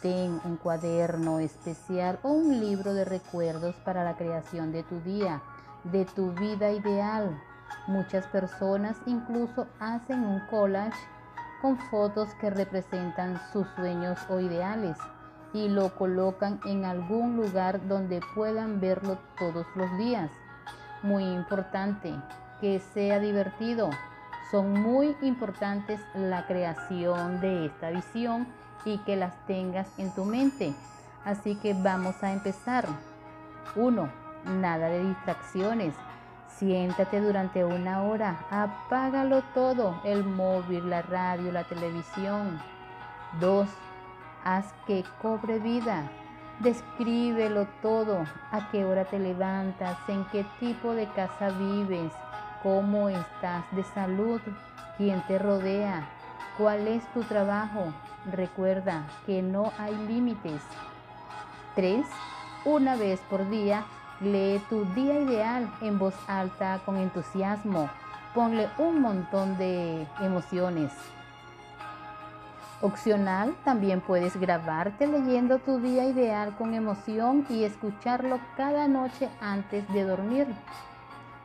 Ten 0.02 0.42
un 0.44 0.58
cuaderno 0.58 1.40
especial 1.40 2.20
o 2.24 2.30
un 2.30 2.60
libro 2.60 2.94
de 2.94 3.06
recuerdos 3.06 3.76
para 3.86 4.04
la 4.04 4.18
creación 4.18 4.74
de 4.74 4.84
tu 4.84 5.00
día, 5.00 5.42
de 5.86 6.04
tu 6.04 6.34
vida 6.34 6.72
ideal. 6.72 7.42
Muchas 7.88 8.26
personas 8.28 8.98
incluso 9.06 9.68
hacen 9.80 10.24
un 10.24 10.40
collage 10.48 11.00
con 11.62 11.78
fotos 11.78 12.30
que 12.36 12.50
representan 12.50 13.40
sus 13.52 13.68
sueños 13.76 14.20
o 14.30 14.40
ideales 14.40 14.98
y 15.54 15.68
lo 15.68 15.96
colocan 15.96 16.60
en 16.66 16.86
algún 16.86 17.36
lugar 17.36 17.88
donde 17.88 18.22
puedan 18.36 18.80
verlo 18.80 19.18
todos 19.38 19.66
los 19.76 19.98
días. 19.98 20.30
Muy 21.02 21.24
importante, 21.24 22.14
que 22.62 22.80
sea 22.94 23.20
divertido. 23.20 23.90
Son 24.52 24.74
muy 24.74 25.16
importantes 25.22 26.00
la 26.14 26.46
creación 26.48 27.40
de 27.40 27.68
esta 27.68 27.90
visión 27.92 28.48
y 28.86 28.98
que 29.00 29.16
las 29.16 29.36
tengas 29.46 29.88
en 29.98 30.14
tu 30.14 30.26
mente. 30.26 30.74
Así 31.26 31.56
que 31.56 31.74
vamos 31.74 32.24
a 32.24 32.32
empezar. 32.32 32.86
1. 33.76 34.10
Nada 34.46 34.90
de 34.90 35.04
distracciones. 35.06 35.94
Siéntate 36.60 37.22
durante 37.22 37.64
una 37.64 38.04
hora, 38.04 38.46
apágalo 38.52 39.42
todo, 39.54 40.02
el 40.04 40.26
móvil, 40.26 40.90
la 40.90 41.02
radio, 41.02 41.54
la 41.54 41.64
televisión. 41.64 42.62
2. 43.40 43.70
Haz 44.44 44.74
que 44.86 45.06
cobre 45.22 45.60
vida. 45.60 46.12
Descríbelo 46.60 47.66
todo, 47.82 48.26
a 48.52 48.70
qué 48.72 48.84
hora 48.84 49.06
te 49.06 49.20
levantas, 49.20 49.98
en 50.10 50.26
qué 50.26 50.46
tipo 50.60 50.94
de 50.94 51.08
casa 51.14 51.48
vives, 51.52 52.12
cómo 52.62 53.08
estás 53.08 53.64
de 53.72 53.86
salud, 53.86 54.42
quién 54.98 55.26
te 55.28 55.40
rodea, 55.40 56.10
cuál 56.58 56.90
es 56.90 57.08
tu 57.14 57.24
trabajo. 57.24 57.94
Recuerda 58.34 59.08
que 59.26 59.42
no 59.42 59.72
hay 59.78 59.96
límites. 59.96 60.62
3. 61.76 62.06
Una 62.66 62.98
vez 62.98 63.22
por 63.30 63.50
día, 63.50 63.86
Lee 64.22 64.62
tu 64.70 64.84
día 64.96 65.18
ideal 65.18 65.72
en 65.80 65.98
voz 65.98 66.14
alta 66.28 66.82
con 66.86 66.98
entusiasmo. 66.98 67.90
Ponle 68.34 68.68
un 68.78 69.00
montón 69.00 69.58
de 69.58 70.06
emociones. 70.20 70.92
Opcional, 72.82 73.56
también 73.64 74.02
puedes 74.02 74.38
grabarte 74.38 75.08
leyendo 75.08 75.60
tu 75.60 75.80
día 75.80 76.04
ideal 76.04 76.58
con 76.58 76.74
emoción 76.74 77.46
y 77.50 77.64
escucharlo 77.64 78.42
cada 78.58 78.90
noche 78.90 79.30
antes 79.40 79.88
de 79.94 80.04
dormir. 80.04 80.48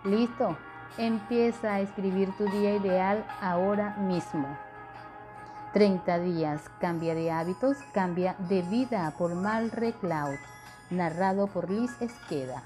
Listo, 0.02 0.56
empieza 0.98 1.74
a 1.74 1.80
escribir 1.80 2.36
tu 2.36 2.44
día 2.50 2.74
ideal 2.74 3.24
ahora 3.40 3.96
mismo. 3.98 4.48
30 5.74 6.18
días, 6.18 6.60
cambia 6.80 7.14
de 7.14 7.30
hábitos, 7.30 7.76
cambia 7.92 8.34
de 8.38 8.62
vida 8.62 9.12
por 9.16 9.34
Mal 9.36 9.70
Cloud 9.70 10.38
narrado 10.90 11.46
por 11.46 11.70
Liz 11.70 11.90
Esqueda. 12.00 12.62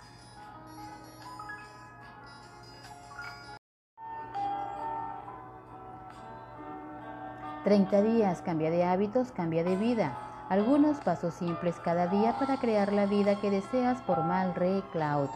Treinta 7.65 8.01
días, 8.01 8.41
cambia 8.43 8.71
de 8.71 8.85
hábitos, 8.85 9.31
cambia 9.33 9.63
de 9.63 9.77
vida. 9.77 10.17
Algunos 10.49 10.99
pasos 10.99 11.35
simples 11.35 11.77
cada 11.85 12.07
día 12.07 12.39
para 12.39 12.57
crear 12.57 12.93
la 12.93 13.05
vida 13.05 13.39
que 13.41 13.51
deseas 13.51 14.01
por 14.03 14.25
Mal 14.25 14.55
Rey 14.55 14.83
Cloud. 14.93 15.29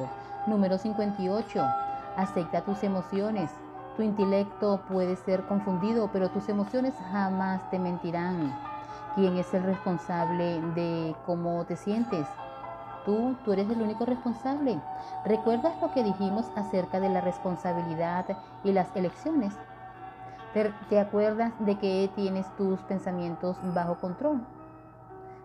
Número 0.47 0.79
58. 0.79 1.63
Acepta 2.17 2.63
tus 2.63 2.83
emociones. 2.83 3.51
Tu 3.97 4.03
intelecto 4.03 4.81
puede 4.89 5.17
ser 5.17 5.43
confundido, 5.43 6.09
pero 6.13 6.31
tus 6.31 6.49
emociones 6.49 6.95
jamás 7.11 7.69
te 7.71 7.79
mentirán. 7.79 8.59
¿Quién 9.15 9.37
es 9.37 9.53
el 9.53 9.65
responsable 9.65 10.63
de 10.75 11.15
cómo 11.27 11.67
te 11.67 11.77
sientes? 11.77 12.27
Tú, 13.05 13.37
tú 13.45 13.53
eres 13.53 13.69
el 13.69 13.83
único 13.83 14.07
responsable. 14.07 14.81
¿Recuerdas 15.25 15.75
lo 15.81 15.93
que 15.93 16.05
dijimos 16.05 16.51
acerca 16.57 17.01
de 17.01 17.09
la 17.09 17.21
responsabilidad 17.21 18.27
y 18.63 18.73
las 18.73 18.95
elecciones? 18.95 19.57
¿Te, 20.89 21.01
acuerdas 21.01 21.53
de 21.61 21.79
que 21.79 22.11
tienes 22.15 22.47
tus 22.57 22.79
pensamientos 22.81 23.57
bajo 23.75 23.97
control? 23.97 24.43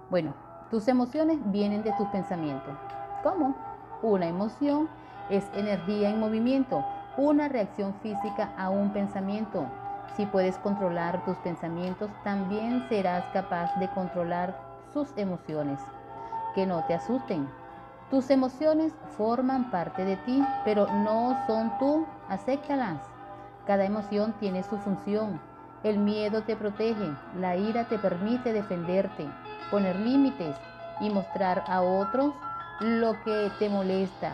Bueno, 0.09 0.33
tus 0.69 0.87
emociones 0.89 1.39
vienen 1.45 1.81
de 1.83 1.93
tus 1.93 2.07
pensamientos. 2.09 2.77
¿Cómo? 3.23 3.55
Una 4.01 4.27
emoción 4.27 4.89
es 5.29 5.49
energía 5.55 6.09
en 6.09 6.19
movimiento, 6.19 6.83
una 7.15 7.47
reacción 7.47 7.93
física 8.01 8.51
a 8.57 8.69
un 8.69 8.91
pensamiento. 8.91 9.65
Si 10.17 10.25
puedes 10.25 10.57
controlar 10.57 11.23
tus 11.23 11.37
pensamientos, 11.37 12.11
también 12.23 12.85
serás 12.89 13.23
capaz 13.31 13.73
de 13.79 13.87
controlar 13.89 14.59
sus 14.93 15.07
emociones. 15.15 15.79
Que 16.57 16.65
no 16.65 16.83
te 16.85 16.95
asusten. 16.95 17.47
Tus 18.09 18.31
emociones 18.31 18.91
forman 19.15 19.69
parte 19.69 20.03
de 20.03 20.15
ti, 20.17 20.43
pero 20.65 20.87
no 20.87 21.37
son 21.45 21.71
tú. 21.77 22.07
Acéptalas. 22.29 22.97
Cada 23.67 23.85
emoción 23.85 24.33
tiene 24.39 24.63
su 24.63 24.75
función. 24.79 25.39
El 25.83 25.99
miedo 25.99 26.41
te 26.41 26.55
protege, 26.55 27.11
la 27.39 27.55
ira 27.55 27.87
te 27.87 27.99
permite 27.99 28.53
defenderte, 28.53 29.27
poner 29.69 29.97
límites 29.97 30.57
y 30.99 31.11
mostrar 31.11 31.63
a 31.67 31.83
otros 31.83 32.33
lo 32.79 33.13
que 33.23 33.51
te 33.59 33.69
molesta. 33.69 34.33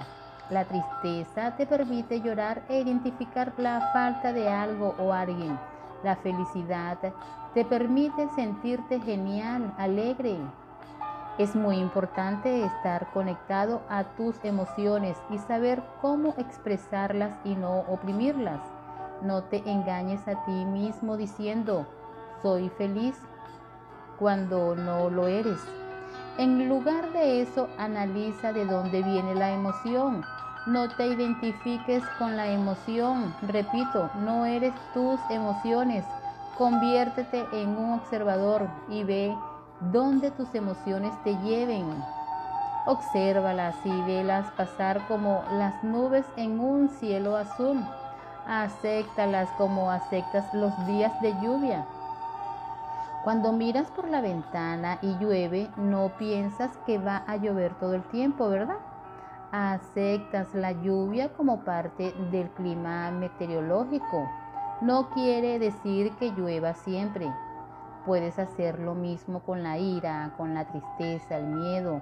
La 0.50 0.64
tristeza 0.64 1.58
te 1.58 1.66
permite 1.66 2.22
llorar 2.22 2.64
e 2.70 2.80
identificar 2.80 3.52
la 3.58 3.92
falta 3.92 4.32
de 4.32 4.48
algo 4.48 4.96
o 4.98 5.12
alguien. 5.12 5.60
La 6.06 6.16
felicidad 6.16 7.00
te 7.54 7.66
permite 7.66 8.30
sentirte 8.30 9.02
genial, 9.02 9.74
alegre. 9.78 10.38
Es 11.38 11.56
muy 11.56 11.78
importante 11.78 12.64
estar 12.64 13.12
conectado 13.12 13.82
a 13.90 14.04
tus 14.16 14.36
emociones 14.44 15.18
y 15.30 15.40
saber 15.40 15.84
cómo 16.02 16.36
expresarlas 16.38 17.36
y 17.44 17.56
no 17.56 17.80
oprimirlas. 17.80 18.62
No 19.22 19.44
te 19.44 19.58
engañes 19.70 20.28
a 20.28 20.46
ti 20.46 20.66
mismo 20.66 21.18
diciendo, 21.18 21.88
soy 22.42 22.70
feliz 22.70 23.16
cuando 24.20 24.76
no 24.76 25.10
lo 25.10 25.28
eres. 25.28 25.60
En 26.38 26.70
lugar 26.70 27.12
de 27.14 27.42
eso, 27.42 27.68
analiza 27.78 28.54
de 28.54 28.66
dónde 28.66 29.02
viene 29.02 29.36
la 29.36 29.52
emoción 29.52 30.24
no 30.66 30.88
te 30.88 31.08
identifiques 31.08 32.04
con 32.18 32.38
la 32.38 32.48
emoción. 32.48 33.36
Repito, 33.42 34.10
no 34.22 34.46
eres 34.46 34.74
tus 34.94 35.20
emociones. 35.30 36.06
Conviértete 36.58 37.46
en 37.52 37.76
un 37.76 38.00
observador 38.00 38.70
y 38.88 39.04
ve 39.04 39.36
dónde 39.92 40.32
tus 40.32 40.54
emociones 40.56 41.12
te 41.24 41.36
lleven. 41.38 41.86
Obsérvalas 42.86 43.76
y 43.84 44.02
velas 44.02 44.50
pasar 44.52 45.08
como 45.08 45.44
las 45.52 45.84
nubes 45.84 46.26
en 46.36 46.60
un 46.60 46.90
cielo 46.90 47.36
azul. 47.36 47.84
Acéptalas 48.48 49.50
como 49.58 49.90
aceptas 49.90 50.54
los 50.54 50.74
días 50.86 51.14
de 51.22 51.34
lluvia. 51.42 51.86
Cuando 53.24 53.54
miras 53.54 53.90
por 53.92 54.10
la 54.10 54.20
ventana 54.20 55.00
y 55.02 55.16
llueve, 55.18 55.70
no 55.78 56.10
piensas 56.18 56.72
que 56.86 56.98
va 56.98 57.24
a 57.26 57.38
llover 57.38 57.74
todo 57.76 57.94
el 57.94 58.04
tiempo, 58.04 58.50
¿verdad? 58.50 58.80
aceptas 59.54 60.52
la 60.56 60.72
lluvia 60.72 61.32
como 61.34 61.64
parte 61.64 62.12
del 62.32 62.50
clima 62.50 63.12
meteorológico. 63.12 64.28
No 64.82 65.12
quiere 65.12 65.60
decir 65.60 66.12
que 66.14 66.32
llueva 66.32 66.74
siempre. 66.74 67.32
Puedes 68.06 68.40
hacer 68.40 68.80
lo 68.80 68.96
mismo 68.96 69.42
con 69.42 69.64
la 69.64 69.78
ira, 69.78 70.34
con 70.38 70.54
la 70.54 70.66
tristeza, 70.66 71.38
el 71.38 71.48
miedo. 71.48 72.02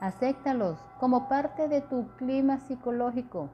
Acéptalos 0.00 0.78
como 0.98 1.28
parte 1.28 1.68
de 1.68 1.80
tu 1.80 2.08
clima 2.16 2.58
psicológico. 2.58 3.50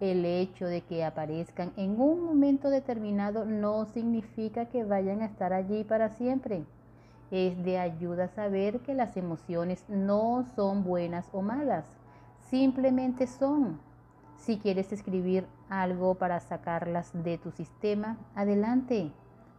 El 0.00 0.24
hecho 0.24 0.66
de 0.66 0.82
que 0.82 1.04
aparezcan 1.04 1.72
en 1.76 2.00
un 2.00 2.24
momento 2.24 2.70
determinado 2.70 3.44
no 3.44 3.84
significa 3.86 4.66
que 4.66 4.84
vayan 4.84 5.22
a 5.22 5.26
estar 5.26 5.52
allí 5.52 5.84
para 5.84 6.10
siempre. 6.10 6.64
Es 7.30 7.62
de 7.64 7.78
ayuda 7.78 8.28
saber 8.28 8.80
que 8.80 8.94
las 8.94 9.16
emociones 9.16 9.84
no 9.88 10.44
son 10.54 10.84
buenas 10.84 11.28
o 11.32 11.42
malas 11.42 11.86
Simplemente 12.50 13.26
son. 13.26 13.80
Si 14.36 14.58
quieres 14.58 14.92
escribir 14.92 15.46
algo 15.68 16.14
para 16.14 16.40
sacarlas 16.40 17.10
de 17.12 17.38
tu 17.38 17.50
sistema, 17.50 18.18
adelante, 18.34 19.10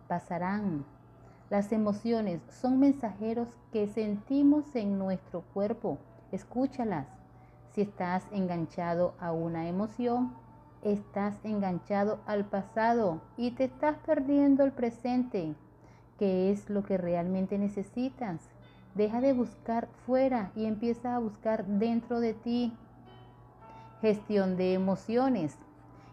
pasarán. 0.08 0.86
Las 1.56 1.72
emociones 1.72 2.42
son 2.50 2.82
mensajeros 2.82 3.48
que 3.72 3.88
sentimos 3.88 4.76
en 4.76 5.00
nuestro 5.00 5.40
cuerpo. 5.54 5.98
Escúchalas. 6.34 7.08
Si 7.72 7.80
estás 7.80 8.26
enganchado 8.34 9.14
a 9.22 9.32
una 9.32 9.70
emoción, 9.70 10.34
estás 10.82 11.34
enganchado 11.46 12.20
al 12.26 12.44
pasado 12.44 13.22
y 13.38 13.52
te 13.52 13.64
estás 13.64 13.96
perdiendo 14.06 14.66
el 14.66 14.74
presente, 14.74 15.56
que 16.20 16.52
es 16.52 16.70
lo 16.70 16.84
que 16.84 16.98
realmente 16.98 17.58
necesitas. 17.58 18.42
Deja 18.94 19.22
de 19.22 19.32
buscar 19.32 19.88
fuera 20.06 20.52
y 20.58 20.66
empieza 20.66 21.16
a 21.16 21.20
buscar 21.20 21.66
dentro 21.66 22.20
de 22.20 22.34
ti. 22.34 22.74
Gestión 24.02 24.58
de 24.58 24.74
emociones. 24.74 25.58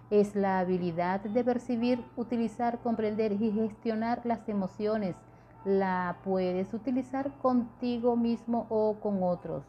Es 0.09 0.37
la 0.37 0.61
habilidad 0.61 1.21
de 1.21 1.43
percibir, 1.43 2.05
utilizar, 2.17 2.79
comprender 2.79 3.33
y 3.33 3.51
gestionar 3.51 4.21
las 4.25 4.49
emociones. 4.49 5.17
La 5.64 6.16
puedes 6.25 6.75
utilizar 6.75 7.31
contigo 7.40 8.16
mismo 8.16 8.66
o 8.68 8.96
con 9.01 9.22
otros. 9.22 9.64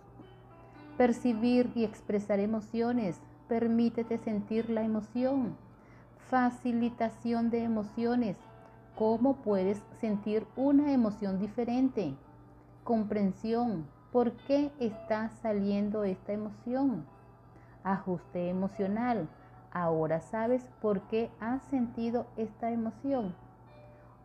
Percibir 0.97 1.71
y 1.75 1.83
expresar 1.83 2.39
emociones. 2.39 3.19
Permítete 3.47 4.17
sentir 4.17 4.69
la 4.69 4.83
emoción. 4.83 5.55
Facilitación 6.29 7.49
de 7.49 7.63
emociones. 7.63 8.37
¿Cómo 8.97 9.35
puedes 9.37 9.81
sentir 9.99 10.45
una 10.55 10.91
emoción 10.91 11.39
diferente? 11.39 12.15
comprensión. 12.83 13.87
¿Por 14.11 14.33
qué 14.33 14.71
está 14.79 15.29
saliendo 15.41 16.03
esta 16.03 16.33
emoción? 16.33 17.05
Ajuste 17.83 18.49
emocional. 18.49 19.27
Ahora 19.71 20.21
sabes 20.21 20.69
por 20.81 21.01
qué 21.07 21.31
has 21.39 21.63
sentido 21.63 22.27
esta 22.37 22.71
emoción. 22.71 23.35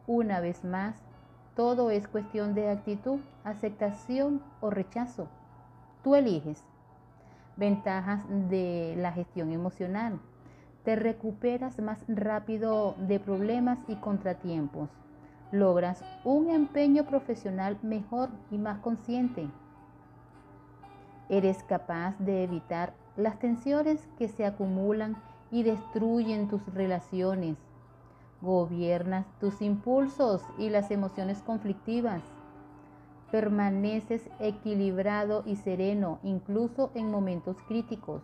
Una 0.07 0.41
vez 0.41 0.65
más, 0.65 0.97
todo 1.59 1.91
es 1.91 2.07
cuestión 2.07 2.55
de 2.55 2.71
actitud, 2.71 3.19
aceptación 3.43 4.41
o 4.61 4.71
rechazo. 4.71 5.27
Tú 6.05 6.15
eliges. 6.15 6.63
Ventajas 7.57 8.23
de 8.49 8.95
la 8.97 9.11
gestión 9.11 9.51
emocional. 9.51 10.21
Te 10.85 10.95
recuperas 10.95 11.81
más 11.81 12.05
rápido 12.07 12.95
de 12.99 13.19
problemas 13.19 13.81
y 13.89 13.97
contratiempos 13.97 14.89
logras 15.53 16.05
un 16.25 16.51
empeño 16.51 17.05
profesional 17.05 17.79
mejor 17.83 18.29
y 18.51 18.59
más 18.59 18.79
consciente. 18.81 19.49
Eres 21.29 21.63
capaz 21.65 22.15
de 22.19 22.45
evitar 22.45 22.93
las 23.17 23.39
tensiones 23.39 24.07
que 24.19 24.29
se 24.29 24.45
acumulan 24.45 25.17
y 25.51 25.63
destruyen 25.63 26.49
tus 26.49 26.65
relaciones. 26.75 27.57
Gobiernas 28.41 29.27
tus 29.41 29.61
impulsos 29.63 30.43
y 30.59 30.71
las 30.71 30.91
emociones 30.91 31.43
conflictivas. 31.43 32.23
Permaneces 33.33 34.23
equilibrado 34.39 35.43
y 35.45 35.57
sereno 35.57 36.21
incluso 36.23 36.91
en 36.95 37.11
momentos 37.11 37.57
críticos. 37.67 38.23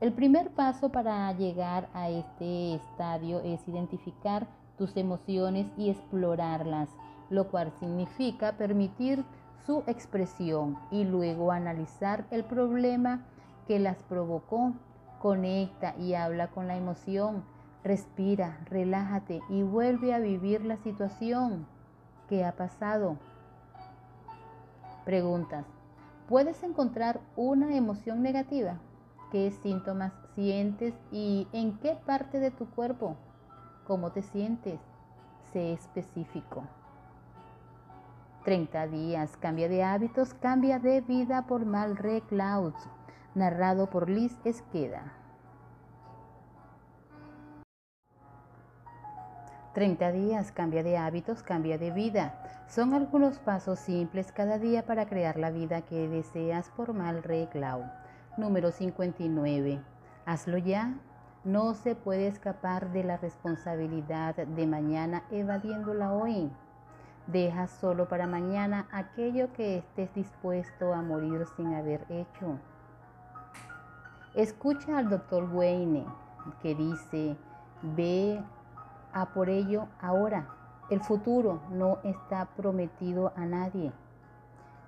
El 0.00 0.12
primer 0.12 0.50
paso 0.50 0.88
para 0.88 1.30
llegar 1.32 1.90
a 1.92 2.08
este 2.08 2.74
estadio 2.74 3.40
es 3.40 3.66
identificar 3.68 4.46
tus 4.78 4.96
emociones 4.96 5.66
y 5.76 5.90
explorarlas, 5.90 6.88
lo 7.28 7.48
cual 7.48 7.70
significa 7.80 8.52
permitir 8.52 9.24
su 9.66 9.82
expresión 9.86 10.78
y 10.90 11.04
luego 11.04 11.52
analizar 11.52 12.24
el 12.30 12.44
problema 12.44 13.26
que 13.66 13.78
las 13.78 14.02
provocó. 14.04 14.72
Conecta 15.20 15.94
y 15.98 16.14
habla 16.14 16.48
con 16.48 16.66
la 16.66 16.78
emoción. 16.78 17.44
Respira, 17.82 18.58
relájate 18.66 19.40
y 19.48 19.62
vuelve 19.62 20.12
a 20.12 20.18
vivir 20.18 20.64
la 20.64 20.76
situación 20.76 21.66
que 22.28 22.44
ha 22.44 22.52
pasado. 22.52 23.16
Preguntas. 25.04 25.64
¿Puedes 26.28 26.62
encontrar 26.62 27.20
una 27.36 27.74
emoción 27.74 28.22
negativa? 28.22 28.78
¿Qué 29.32 29.50
síntomas 29.50 30.12
sientes 30.34 30.94
y 31.10 31.48
en 31.52 31.78
qué 31.78 31.96
parte 32.06 32.38
de 32.38 32.50
tu 32.50 32.66
cuerpo? 32.66 33.16
¿Cómo 33.86 34.12
te 34.12 34.22
sientes? 34.22 34.78
Sé 35.52 35.72
específico. 35.72 36.64
30 38.44 38.86
días. 38.88 39.36
Cambia 39.38 39.68
de 39.68 39.82
hábitos, 39.82 40.34
cambia 40.34 40.78
de 40.78 41.00
vida 41.00 41.46
por 41.46 41.64
Malre 41.64 42.20
Clouds. 42.22 42.88
narrado 43.34 43.88
por 43.88 44.10
Liz 44.10 44.36
Esqueda. 44.44 45.19
30 49.72 50.10
días, 50.12 50.50
cambia 50.50 50.82
de 50.82 50.96
hábitos, 50.96 51.42
cambia 51.42 51.78
de 51.78 51.92
vida. 51.92 52.34
Son 52.66 52.92
algunos 52.92 53.38
pasos 53.38 53.78
simples 53.78 54.32
cada 54.32 54.58
día 54.58 54.84
para 54.84 55.06
crear 55.06 55.38
la 55.38 55.50
vida 55.50 55.82
que 55.82 56.08
deseas 56.08 56.70
por 56.70 56.92
Mal 56.92 57.22
Clau. 57.52 57.84
Número 58.36 58.72
59. 58.72 59.80
Hazlo 60.26 60.58
ya. 60.58 60.94
No 61.44 61.74
se 61.74 61.94
puede 61.94 62.26
escapar 62.26 62.92
de 62.92 63.04
la 63.04 63.16
responsabilidad 63.16 64.34
de 64.34 64.66
mañana 64.66 65.22
evadiéndola 65.30 66.12
hoy. 66.12 66.50
Deja 67.28 67.68
solo 67.68 68.08
para 68.08 68.26
mañana 68.26 68.88
aquello 68.90 69.52
que 69.52 69.78
estés 69.78 70.12
dispuesto 70.14 70.92
a 70.92 71.00
morir 71.00 71.46
sin 71.56 71.74
haber 71.74 72.04
hecho. 72.08 72.58
Escucha 74.34 74.98
al 74.98 75.08
doctor 75.08 75.48
Wayne 75.52 76.04
que 76.60 76.74
dice, 76.74 77.36
ve 77.82 78.42
a 79.12 79.26
por 79.26 79.48
ello 79.48 79.88
ahora. 80.00 80.48
El 80.90 81.00
futuro 81.00 81.60
no 81.70 81.98
está 82.02 82.46
prometido 82.56 83.32
a 83.36 83.46
nadie. 83.46 83.92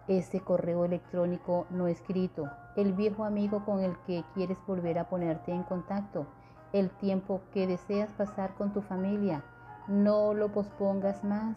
Ese 0.08 0.40
correo 0.40 0.84
electrónico 0.84 1.66
no 1.70 1.86
escrito, 1.86 2.50
el 2.76 2.92
viejo 2.92 3.24
amigo 3.24 3.64
con 3.64 3.80
el 3.80 3.96
que 4.06 4.24
quieres 4.34 4.58
volver 4.66 4.98
a 4.98 5.08
ponerte 5.08 5.52
en 5.52 5.62
contacto, 5.62 6.26
el 6.72 6.90
tiempo 6.90 7.40
que 7.52 7.66
deseas 7.66 8.10
pasar 8.10 8.54
con 8.54 8.72
tu 8.72 8.82
familia, 8.82 9.44
no 9.88 10.32
lo 10.32 10.48
pospongas 10.48 11.24
más. 11.24 11.56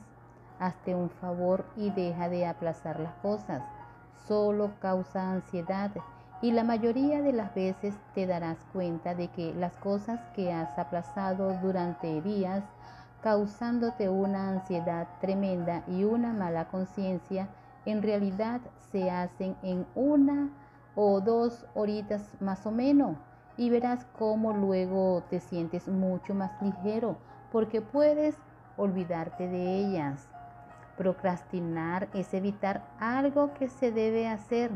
Hazte 0.59 0.95
un 0.95 1.09
favor 1.09 1.65
y 1.75 1.89
deja 1.91 2.29
de 2.29 2.45
aplazar 2.45 2.99
las 2.99 3.13
cosas. 3.15 3.61
Solo 4.27 4.71
causa 4.79 5.31
ansiedad 5.31 5.91
y 6.45 6.51
la 6.51 6.63
mayoría 6.63 7.23
de 7.23 7.33
las 7.33 7.55
veces 7.55 7.95
te 8.13 8.27
darás 8.27 8.59
cuenta 8.71 9.15
de 9.15 9.29
que 9.29 9.55
las 9.55 9.75
cosas 9.77 10.19
que 10.35 10.53
has 10.53 10.77
aplazado 10.77 11.57
durante 11.63 12.21
días, 12.21 12.63
causándote 13.23 14.09
una 14.09 14.49
ansiedad 14.49 15.07
tremenda 15.21 15.83
y 15.87 16.03
una 16.03 16.33
mala 16.33 16.67
conciencia, 16.67 17.47
en 17.87 18.03
realidad 18.03 18.61
se 18.91 19.09
hacen 19.09 19.55
en 19.63 19.87
una 19.95 20.51
o 20.93 21.19
dos 21.19 21.65
horitas 21.73 22.29
más 22.39 22.67
o 22.67 22.71
menos 22.71 23.17
y 23.57 23.71
verás 23.71 24.05
cómo 24.19 24.53
luego 24.53 25.23
te 25.31 25.39
sientes 25.39 25.87
mucho 25.87 26.35
más 26.35 26.51
ligero 26.61 27.17
porque 27.51 27.81
puedes 27.81 28.35
olvidarte 28.77 29.47
de 29.47 29.79
ellas. 29.79 30.29
Procrastinar 30.95 32.07
es 32.13 32.35
evitar 32.35 32.85
algo 32.99 33.51
que 33.55 33.67
se 33.67 33.91
debe 33.91 34.27
hacer 34.27 34.69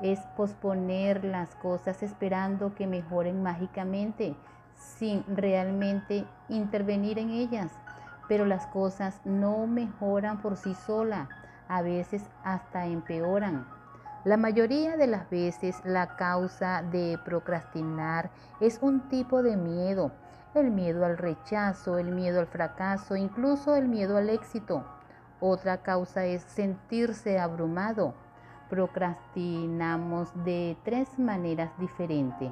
es 0.00 0.20
posponer 0.36 1.24
las 1.24 1.54
cosas 1.54 2.02
esperando 2.02 2.74
que 2.74 2.86
mejoren 2.86 3.42
mágicamente 3.42 4.36
sin 4.74 5.24
realmente 5.34 6.26
intervenir 6.48 7.18
en 7.18 7.30
ellas. 7.30 7.72
Pero 8.28 8.44
las 8.44 8.66
cosas 8.66 9.20
no 9.24 9.66
mejoran 9.66 10.42
por 10.42 10.56
sí 10.56 10.74
solas, 10.74 11.28
a 11.68 11.82
veces 11.82 12.22
hasta 12.44 12.86
empeoran. 12.86 13.66
La 14.24 14.36
mayoría 14.36 14.96
de 14.96 15.06
las 15.06 15.30
veces 15.30 15.76
la 15.84 16.16
causa 16.16 16.82
de 16.82 17.18
procrastinar 17.24 18.30
es 18.60 18.80
un 18.82 19.08
tipo 19.08 19.42
de 19.42 19.56
miedo, 19.56 20.10
el 20.54 20.72
miedo 20.72 21.06
al 21.06 21.16
rechazo, 21.16 21.98
el 21.98 22.10
miedo 22.10 22.40
al 22.40 22.48
fracaso, 22.48 23.14
incluso 23.14 23.76
el 23.76 23.86
miedo 23.86 24.16
al 24.16 24.28
éxito. 24.28 24.84
Otra 25.38 25.82
causa 25.82 26.24
es 26.24 26.42
sentirse 26.42 27.38
abrumado 27.38 28.14
procrastinamos 28.68 30.30
de 30.44 30.76
tres 30.84 31.18
maneras 31.18 31.70
diferentes. 31.78 32.50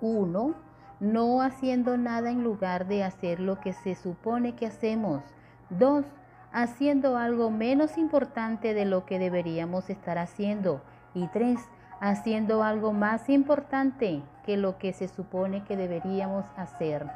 Uno, 0.00 0.54
no 1.00 1.40
haciendo 1.42 1.96
nada 1.96 2.30
en 2.30 2.44
lugar 2.44 2.86
de 2.86 3.04
hacer 3.04 3.40
lo 3.40 3.60
que 3.60 3.72
se 3.72 3.94
supone 3.94 4.54
que 4.54 4.66
hacemos. 4.66 5.22
Dos, 5.70 6.04
haciendo 6.52 7.16
algo 7.16 7.50
menos 7.50 7.96
importante 7.98 8.74
de 8.74 8.84
lo 8.84 9.06
que 9.06 9.18
deberíamos 9.18 9.90
estar 9.90 10.18
haciendo. 10.18 10.82
Y 11.14 11.26
tres, 11.28 11.60
haciendo 12.00 12.62
algo 12.62 12.92
más 12.92 13.28
importante 13.28 14.22
que 14.44 14.56
lo 14.56 14.78
que 14.78 14.92
se 14.92 15.08
supone 15.08 15.64
que 15.64 15.76
deberíamos 15.76 16.46
hacer. 16.56 17.06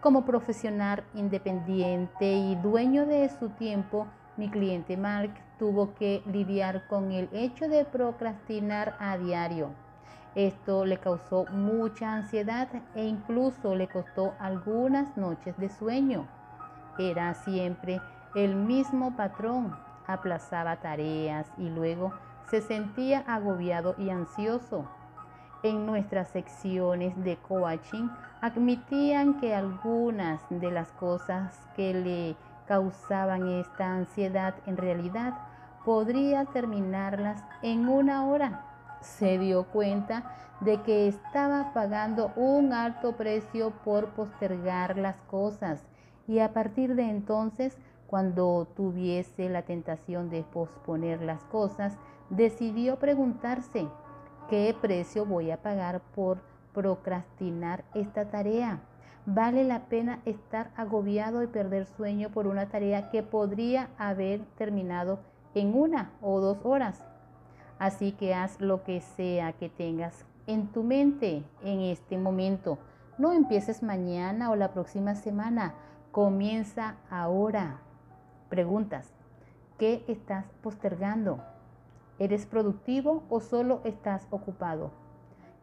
Como 0.00 0.24
profesional 0.24 1.04
independiente 1.14 2.32
y 2.32 2.54
dueño 2.56 3.04
de 3.04 3.28
su 3.28 3.50
tiempo, 3.50 4.06
mi 4.36 4.48
cliente 4.48 4.96
Mark 4.96 5.32
tuvo 5.60 5.92
que 5.94 6.22
lidiar 6.24 6.86
con 6.88 7.12
el 7.12 7.28
hecho 7.34 7.68
de 7.68 7.84
procrastinar 7.84 8.96
a 8.98 9.18
diario. 9.18 9.68
Esto 10.34 10.86
le 10.86 10.96
causó 10.96 11.44
mucha 11.50 12.14
ansiedad 12.14 12.68
e 12.94 13.04
incluso 13.04 13.74
le 13.74 13.86
costó 13.86 14.32
algunas 14.38 15.18
noches 15.18 15.54
de 15.58 15.68
sueño. 15.68 16.26
Era 16.98 17.34
siempre 17.34 18.00
el 18.34 18.56
mismo 18.56 19.14
patrón, 19.16 19.76
aplazaba 20.06 20.76
tareas 20.76 21.46
y 21.58 21.68
luego 21.68 22.14
se 22.48 22.62
sentía 22.62 23.22
agobiado 23.26 23.94
y 23.98 24.08
ansioso. 24.08 24.86
En 25.62 25.84
nuestras 25.84 26.28
secciones 26.28 27.22
de 27.22 27.36
coaching 27.36 28.08
admitían 28.40 29.38
que 29.40 29.54
algunas 29.54 30.40
de 30.48 30.70
las 30.70 30.90
cosas 30.92 31.68
que 31.76 31.92
le 31.92 32.36
causaban 32.66 33.46
esta 33.46 33.92
ansiedad 33.92 34.54
en 34.64 34.78
realidad 34.78 35.34
podría 35.84 36.44
terminarlas 36.46 37.42
en 37.62 37.88
una 37.88 38.26
hora. 38.26 38.64
Se 39.00 39.38
dio 39.38 39.64
cuenta 39.64 40.36
de 40.60 40.82
que 40.82 41.08
estaba 41.08 41.72
pagando 41.72 42.32
un 42.36 42.72
alto 42.72 43.16
precio 43.16 43.70
por 43.84 44.08
postergar 44.10 44.98
las 44.98 45.16
cosas 45.30 45.82
y 46.30 46.38
a 46.38 46.52
partir 46.52 46.94
de 46.94 47.10
entonces, 47.10 47.76
cuando 48.06 48.68
tuviese 48.76 49.48
la 49.48 49.62
tentación 49.62 50.30
de 50.30 50.42
posponer 50.42 51.22
las 51.22 51.42
cosas, 51.44 51.96
decidió 52.28 53.00
preguntarse, 53.00 53.88
¿qué 54.48 54.76
precio 54.80 55.24
voy 55.24 55.50
a 55.50 55.62
pagar 55.62 56.00
por 56.14 56.38
procrastinar 56.72 57.84
esta 57.94 58.30
tarea? 58.30 58.80
¿Vale 59.26 59.64
la 59.64 59.86
pena 59.86 60.20
estar 60.24 60.70
agobiado 60.76 61.42
y 61.42 61.46
perder 61.46 61.86
sueño 61.86 62.30
por 62.30 62.46
una 62.46 62.68
tarea 62.68 63.10
que 63.10 63.22
podría 63.22 63.88
haber 63.98 64.40
terminado 64.56 65.18
en 65.54 65.74
una 65.74 66.10
o 66.20 66.40
dos 66.40 66.58
horas. 66.64 67.04
Así 67.78 68.12
que 68.12 68.34
haz 68.34 68.60
lo 68.60 68.84
que 68.84 69.00
sea 69.00 69.52
que 69.52 69.68
tengas 69.68 70.24
en 70.46 70.68
tu 70.68 70.82
mente 70.82 71.44
en 71.62 71.80
este 71.80 72.18
momento. 72.18 72.78
No 73.18 73.32
empieces 73.32 73.82
mañana 73.82 74.50
o 74.50 74.56
la 74.56 74.72
próxima 74.72 75.14
semana. 75.14 75.74
Comienza 76.12 76.96
ahora. 77.10 77.80
Preguntas. 78.48 79.12
¿Qué 79.78 80.04
estás 80.08 80.44
postergando? 80.62 81.42
¿Eres 82.18 82.44
productivo 82.44 83.22
o 83.30 83.40
solo 83.40 83.80
estás 83.84 84.26
ocupado? 84.30 84.90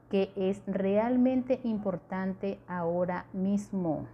¿Qué 0.10 0.32
es 0.36 0.64
realmente 0.66 1.60
importante 1.64 2.60
ahora 2.68 3.26
mismo? 3.34 4.08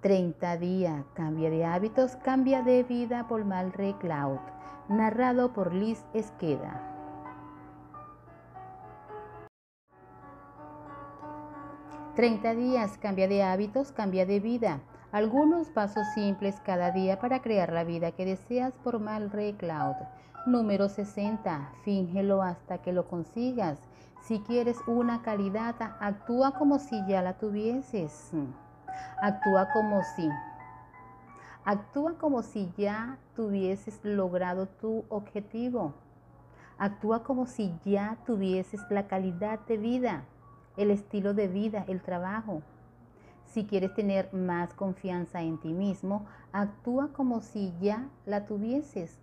30 0.00 0.56
días, 0.56 1.04
cambia 1.12 1.50
de 1.50 1.66
hábitos, 1.66 2.16
cambia 2.16 2.62
de 2.62 2.82
vida 2.84 3.28
por 3.28 3.44
Malre 3.44 3.94
Cloud, 4.00 4.38
narrado 4.88 5.52
por 5.52 5.74
Liz 5.74 6.06
Esqueda. 6.14 6.80
Treinta 12.16 12.54
días, 12.54 12.96
cambia 12.96 13.28
de 13.28 13.42
hábitos, 13.42 13.92
cambia 13.92 14.24
de 14.24 14.40
vida. 14.40 14.80
Algunos 15.12 15.68
pasos 15.68 16.06
simples 16.14 16.60
cada 16.64 16.92
día 16.92 17.18
para 17.18 17.42
crear 17.42 17.70
la 17.70 17.84
vida 17.84 18.12
que 18.12 18.24
deseas 18.24 18.72
por 18.82 19.00
Malre 19.00 19.54
Cloud. 19.56 19.96
Número 20.46 20.88
60. 20.88 21.72
Fíngelo 21.84 22.40
hasta 22.42 22.78
que 22.78 22.92
lo 22.92 23.06
consigas. 23.06 23.78
Si 24.22 24.40
quieres 24.40 24.78
una 24.86 25.20
calidad, 25.20 25.74
actúa 26.00 26.52
como 26.52 26.78
si 26.78 27.06
ya 27.06 27.20
la 27.20 27.34
tuvieses. 27.34 28.32
Actúa 29.20 29.70
como 29.72 30.02
si. 30.02 30.28
Actúa 31.64 32.14
como 32.18 32.42
si 32.42 32.72
ya 32.76 33.18
tuvieses 33.34 34.00
logrado 34.02 34.66
tu 34.66 35.04
objetivo. 35.08 35.94
Actúa 36.78 37.22
como 37.22 37.46
si 37.46 37.74
ya 37.84 38.16
tuvieses 38.24 38.80
la 38.88 39.06
calidad 39.06 39.60
de 39.66 39.76
vida, 39.76 40.24
el 40.78 40.90
estilo 40.90 41.34
de 41.34 41.46
vida, 41.46 41.84
el 41.88 42.00
trabajo. 42.00 42.62
Si 43.44 43.66
quieres 43.66 43.92
tener 43.94 44.32
más 44.32 44.72
confianza 44.74 45.42
en 45.42 45.58
ti 45.58 45.72
mismo, 45.72 46.24
actúa 46.52 47.12
como 47.12 47.40
si 47.40 47.74
ya 47.80 48.08
la 48.24 48.46
tuvieses. 48.46 49.18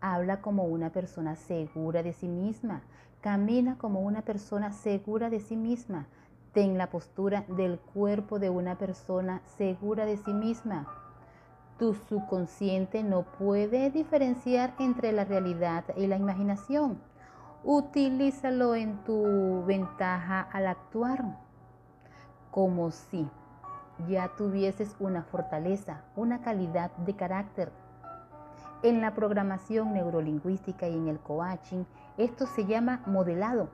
Habla 0.00 0.40
como 0.40 0.64
una 0.64 0.90
persona 0.90 1.36
segura 1.36 2.02
de 2.02 2.12
sí 2.12 2.28
misma. 2.28 2.82
Camina 3.20 3.78
como 3.78 4.00
una 4.00 4.22
persona 4.22 4.72
segura 4.72 5.30
de 5.30 5.40
sí 5.40 5.56
misma. 5.56 6.06
Ten 6.52 6.78
la 6.78 6.88
postura 6.88 7.44
del 7.46 7.78
cuerpo 7.78 8.40
de 8.40 8.50
una 8.50 8.76
persona 8.76 9.40
segura 9.56 10.04
de 10.04 10.16
sí 10.16 10.32
misma. 10.32 10.88
Tu 11.78 11.94
subconsciente 11.94 13.04
no 13.04 13.22
puede 13.22 13.90
diferenciar 13.90 14.74
entre 14.80 15.12
la 15.12 15.24
realidad 15.24 15.84
y 15.96 16.08
la 16.08 16.16
imaginación. 16.16 17.00
Utilízalo 17.62 18.74
en 18.74 19.04
tu 19.04 19.64
ventaja 19.64 20.40
al 20.40 20.66
actuar, 20.66 21.38
como 22.50 22.90
si 22.90 23.30
ya 24.08 24.30
tuvieses 24.36 24.96
una 24.98 25.22
fortaleza, 25.22 26.02
una 26.16 26.40
calidad 26.40 26.90
de 26.96 27.14
carácter. 27.14 27.70
En 28.82 29.00
la 29.00 29.14
programación 29.14 29.92
neurolingüística 29.92 30.88
y 30.88 30.96
en 30.96 31.06
el 31.06 31.20
coaching, 31.20 31.84
esto 32.16 32.46
se 32.46 32.66
llama 32.66 33.02
modelado. 33.06 33.68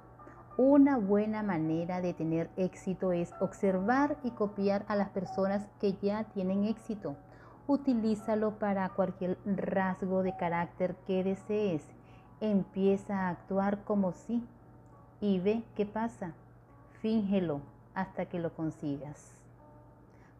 Una 0.58 0.96
buena 0.96 1.42
manera 1.42 2.00
de 2.00 2.14
tener 2.14 2.48
éxito 2.56 3.12
es 3.12 3.34
observar 3.40 4.16
y 4.24 4.30
copiar 4.30 4.86
a 4.88 4.96
las 4.96 5.10
personas 5.10 5.66
que 5.80 5.98
ya 6.00 6.24
tienen 6.24 6.64
éxito. 6.64 7.14
Utilízalo 7.66 8.58
para 8.58 8.88
cualquier 8.88 9.36
rasgo 9.44 10.22
de 10.22 10.34
carácter 10.34 10.96
que 11.06 11.22
desees. 11.22 11.86
Empieza 12.40 13.26
a 13.26 13.28
actuar 13.28 13.84
como 13.84 14.12
si 14.12 14.42
y 15.20 15.40
ve 15.40 15.62
qué 15.74 15.84
pasa. 15.84 16.32
Fíngelo 17.02 17.60
hasta 17.94 18.24
que 18.24 18.38
lo 18.38 18.54
consigas. 18.54 19.32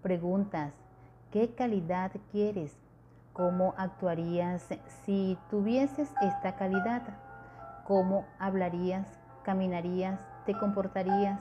Preguntas, 0.00 0.72
¿qué 1.30 1.50
calidad 1.54 2.12
quieres? 2.32 2.74
¿Cómo 3.34 3.74
actuarías 3.76 4.66
si 5.04 5.36
tuvieses 5.50 6.10
esta 6.22 6.56
calidad? 6.56 7.02
¿Cómo 7.86 8.24
hablarías, 8.38 9.06
caminarías, 9.46 10.20
te 10.44 10.58
comportarías? 10.58 11.40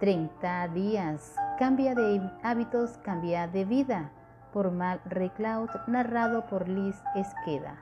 30 0.00 0.68
días. 0.68 1.36
Cambia 1.58 1.94
de 1.94 2.20
hábitos, 2.42 2.98
cambia 3.04 3.46
de 3.46 3.64
vida. 3.64 4.10
Por 4.52 4.72
Mal 4.72 5.00
Recloud, 5.04 5.70
narrado 5.86 6.46
por 6.46 6.68
Liz 6.68 7.00
Esqueda. 7.14 7.76